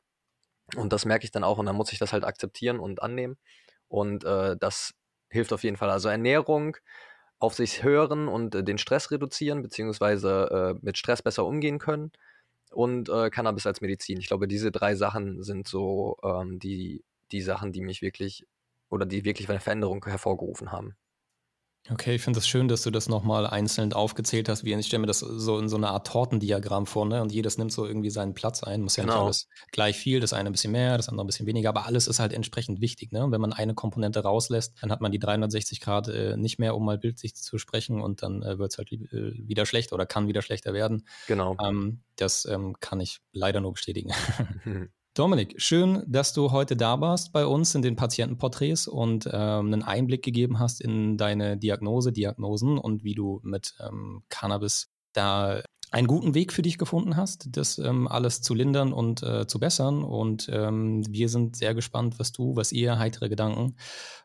Und 0.76 0.92
das 0.92 1.04
merke 1.04 1.24
ich 1.24 1.30
dann 1.30 1.44
auch 1.44 1.58
und 1.58 1.66
dann 1.66 1.76
muss 1.76 1.92
ich 1.92 1.98
das 1.98 2.12
halt 2.12 2.24
akzeptieren 2.24 2.78
und 2.78 3.02
annehmen. 3.02 3.38
Und 3.88 4.24
äh, 4.24 4.56
das 4.58 4.92
hilft 5.30 5.52
auf 5.52 5.62
jeden 5.62 5.76
Fall. 5.76 5.90
Also 5.90 6.08
Ernährung, 6.08 6.76
auf 7.38 7.54
sich 7.54 7.82
hören 7.82 8.28
und 8.28 8.54
äh, 8.54 8.64
den 8.64 8.78
Stress 8.78 9.10
reduzieren, 9.10 9.62
beziehungsweise 9.62 10.74
äh, 10.76 10.78
mit 10.82 10.98
Stress 10.98 11.22
besser 11.22 11.46
umgehen 11.46 11.78
können 11.78 12.12
und 12.70 13.08
äh, 13.08 13.30
Cannabis 13.30 13.66
als 13.66 13.80
Medizin. 13.80 14.18
Ich 14.18 14.28
glaube, 14.28 14.48
diese 14.48 14.72
drei 14.72 14.94
Sachen 14.94 15.42
sind 15.42 15.68
so 15.68 16.16
ähm, 16.22 16.58
die, 16.58 17.04
die 17.32 17.42
Sachen, 17.42 17.72
die 17.72 17.80
mich 17.80 18.02
wirklich 18.02 18.46
oder 18.90 19.06
die 19.06 19.24
wirklich 19.24 19.48
eine 19.48 19.60
Veränderung 19.60 20.04
hervorgerufen 20.04 20.72
haben. 20.72 20.96
Okay, 21.90 22.16
ich 22.16 22.22
finde 22.22 22.38
es 22.38 22.44
das 22.44 22.48
schön, 22.48 22.68
dass 22.68 22.82
du 22.82 22.90
das 22.90 23.08
nochmal 23.08 23.46
einzeln 23.46 23.92
aufgezählt 23.92 24.48
hast. 24.48 24.64
Wie 24.64 24.74
ich 24.74 24.86
stelle 24.86 25.00
mir 25.00 25.06
das 25.06 25.20
so 25.20 25.58
in 25.58 25.68
so 25.68 25.76
einer 25.76 25.90
Art 25.90 26.06
Tortendiagramm 26.06 26.86
vor, 26.86 27.06
ne? 27.06 27.22
Und 27.22 27.32
jedes 27.32 27.56
nimmt 27.56 27.72
so 27.72 27.86
irgendwie 27.86 28.10
seinen 28.10 28.34
Platz 28.34 28.62
ein. 28.62 28.82
Muss 28.82 28.96
ja 28.96 29.04
genau. 29.04 29.14
nicht 29.14 29.24
alles 29.24 29.48
gleich 29.72 29.96
viel, 29.96 30.20
das 30.20 30.34
eine 30.34 30.50
ein 30.50 30.52
bisschen 30.52 30.72
mehr, 30.72 30.96
das 30.98 31.08
andere 31.08 31.24
ein 31.24 31.26
bisschen 31.26 31.46
weniger, 31.46 31.70
aber 31.70 31.86
alles 31.86 32.06
ist 32.06 32.20
halt 32.20 32.32
entsprechend 32.32 32.80
wichtig, 32.80 33.12
ne? 33.12 33.24
Und 33.24 33.32
wenn 33.32 33.40
man 33.40 33.52
eine 33.52 33.74
Komponente 33.74 34.20
rauslässt, 34.20 34.74
dann 34.82 34.90
hat 34.90 35.00
man 35.00 35.12
die 35.12 35.18
360 35.18 35.80
Grad 35.80 36.08
äh, 36.08 36.36
nicht 36.36 36.58
mehr, 36.58 36.76
um 36.76 36.84
mal 36.84 36.98
bildlich 36.98 37.34
zu 37.34 37.56
sprechen 37.58 38.02
und 38.02 38.22
dann 38.22 38.42
äh, 38.42 38.58
wird 38.58 38.72
es 38.72 38.78
halt 38.78 38.92
äh, 38.92 39.32
wieder 39.48 39.64
schlecht 39.64 39.92
oder 39.92 40.04
kann 40.04 40.28
wieder 40.28 40.42
schlechter 40.42 40.74
werden. 40.74 41.06
Genau. 41.26 41.56
Ähm, 41.62 42.02
das 42.16 42.44
ähm, 42.44 42.76
kann 42.80 43.00
ich 43.00 43.20
leider 43.32 43.60
nur 43.60 43.72
bestätigen. 43.72 44.12
Dominik, 45.18 45.60
schön, 45.60 46.04
dass 46.06 46.32
du 46.32 46.52
heute 46.52 46.76
da 46.76 47.00
warst 47.00 47.32
bei 47.32 47.44
uns 47.44 47.74
in 47.74 47.82
den 47.82 47.96
Patientenporträts 47.96 48.86
und 48.86 49.26
ähm, 49.26 49.72
einen 49.72 49.82
Einblick 49.82 50.22
gegeben 50.22 50.60
hast 50.60 50.80
in 50.80 51.16
deine 51.16 51.56
Diagnose, 51.56 52.12
Diagnosen 52.12 52.78
und 52.78 53.02
wie 53.02 53.16
du 53.16 53.40
mit 53.42 53.74
ähm, 53.80 54.22
Cannabis 54.28 54.92
da 55.12 55.60
einen 55.90 56.06
guten 56.06 56.34
Weg 56.34 56.52
für 56.52 56.62
dich 56.62 56.78
gefunden 56.78 57.16
hast, 57.16 57.48
das 57.56 57.78
ähm, 57.78 58.06
alles 58.06 58.42
zu 58.42 58.54
lindern 58.54 58.92
und 58.92 59.24
äh, 59.24 59.48
zu 59.48 59.58
bessern. 59.58 60.04
Und 60.04 60.48
ähm, 60.52 61.02
wir 61.08 61.28
sind 61.28 61.56
sehr 61.56 61.74
gespannt, 61.74 62.20
was 62.20 62.30
du, 62.30 62.54
was 62.54 62.70
ihr, 62.70 63.00
heitere 63.00 63.28
Gedanken, 63.28 63.74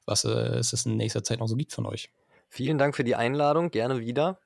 was 0.05 0.25
äh, 0.25 0.29
es 0.29 0.85
in 0.85 0.95
nächster 0.95 1.23
Zeit 1.23 1.39
noch 1.39 1.47
so 1.47 1.55
gibt 1.55 1.73
von 1.73 1.87
euch. 1.87 2.11
Vielen 2.49 2.77
Dank 2.77 2.95
für 2.95 3.03
die 3.03 3.15
Einladung, 3.15 3.71
gerne 3.71 3.99
wieder. 3.99 4.37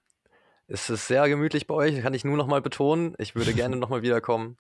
Es 0.68 0.90
ist 0.90 1.08
sehr 1.08 1.28
gemütlich 1.28 1.68
bei 1.68 1.74
euch, 1.74 2.02
kann 2.02 2.14
ich 2.14 2.24
nur 2.24 2.38
noch 2.38 2.48
mal 2.48 2.62
betonen. 2.62 3.16
Ich 3.18 3.36
würde 3.36 3.54
gerne 3.54 3.76
noch 3.76 3.90
mal 3.90 4.02
wiederkommen. 4.02 4.58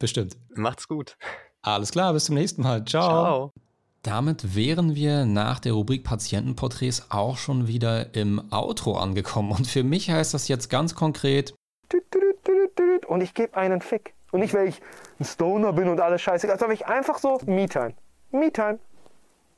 Bestimmt. 0.00 0.36
Macht's 0.56 0.88
gut. 0.88 1.16
Alles 1.62 1.92
klar, 1.92 2.12
bis 2.14 2.24
zum 2.24 2.34
nächsten 2.34 2.62
Mal. 2.62 2.84
Ciao. 2.84 3.08
Ciao. 3.08 3.52
Damit 4.02 4.56
wären 4.56 4.94
wir 4.94 5.26
nach 5.26 5.60
der 5.60 5.74
Rubrik 5.74 6.04
Patientenporträts 6.04 7.10
auch 7.10 7.36
schon 7.36 7.68
wieder 7.68 8.14
im 8.14 8.40
Outro 8.50 8.96
angekommen. 8.96 9.52
Und 9.52 9.66
für 9.66 9.84
mich 9.84 10.10
heißt 10.10 10.32
das 10.32 10.48
jetzt 10.48 10.70
ganz 10.70 10.94
konkret. 10.94 11.54
Und 13.06 13.20
ich 13.20 13.34
gebe 13.34 13.54
einen 13.56 13.82
Fick. 13.82 14.14
Und 14.32 14.40
nicht, 14.40 14.54
weil 14.54 14.68
ich 14.68 14.80
ein 15.18 15.24
Stoner 15.24 15.74
bin 15.74 15.88
und 15.88 16.00
alles 16.00 16.22
scheiße, 16.22 16.46
sondern 16.46 16.70
ich 16.70 16.86
einfach 16.86 17.18
so 17.18 17.38
Me-Time. 17.44 17.92
Me-Time. 18.30 18.78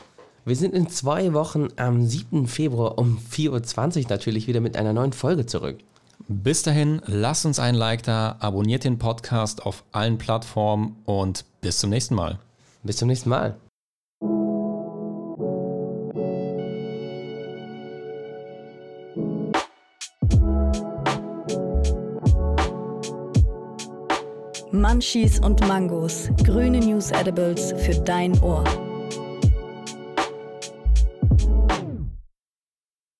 Wir 0.44 0.56
sind 0.56 0.74
in 0.74 0.88
zwei 0.88 1.32
Wochen 1.32 1.68
am 1.76 2.04
7. 2.04 2.46
Februar 2.46 2.98
um 2.98 3.18
4.20 3.18 4.04
Uhr 4.04 4.10
natürlich 4.10 4.46
wieder 4.46 4.60
mit 4.60 4.76
einer 4.76 4.92
neuen 4.92 5.12
Folge 5.12 5.46
zurück. 5.46 5.78
Bis 6.28 6.62
dahin, 6.62 7.02
lasst 7.06 7.46
uns 7.46 7.58
ein 7.58 7.74
Like 7.74 8.02
da, 8.02 8.36
abonniert 8.40 8.84
den 8.84 8.98
Podcast 8.98 9.64
auf 9.66 9.84
allen 9.92 10.18
Plattformen 10.18 10.96
und 11.04 11.44
bis 11.60 11.78
zum 11.78 11.90
nächsten 11.90 12.14
Mal. 12.14 12.38
Bis 12.82 12.96
zum 12.96 13.08
nächsten 13.08 13.28
Mal. 13.28 13.56
Munchies 24.80 25.38
und 25.38 25.66
Mangos, 25.68 26.30
grüne 26.42 26.80
News 26.80 27.10
Edibles 27.10 27.74
für 27.78 27.94
dein 28.02 28.40
Ohr. 28.42 28.64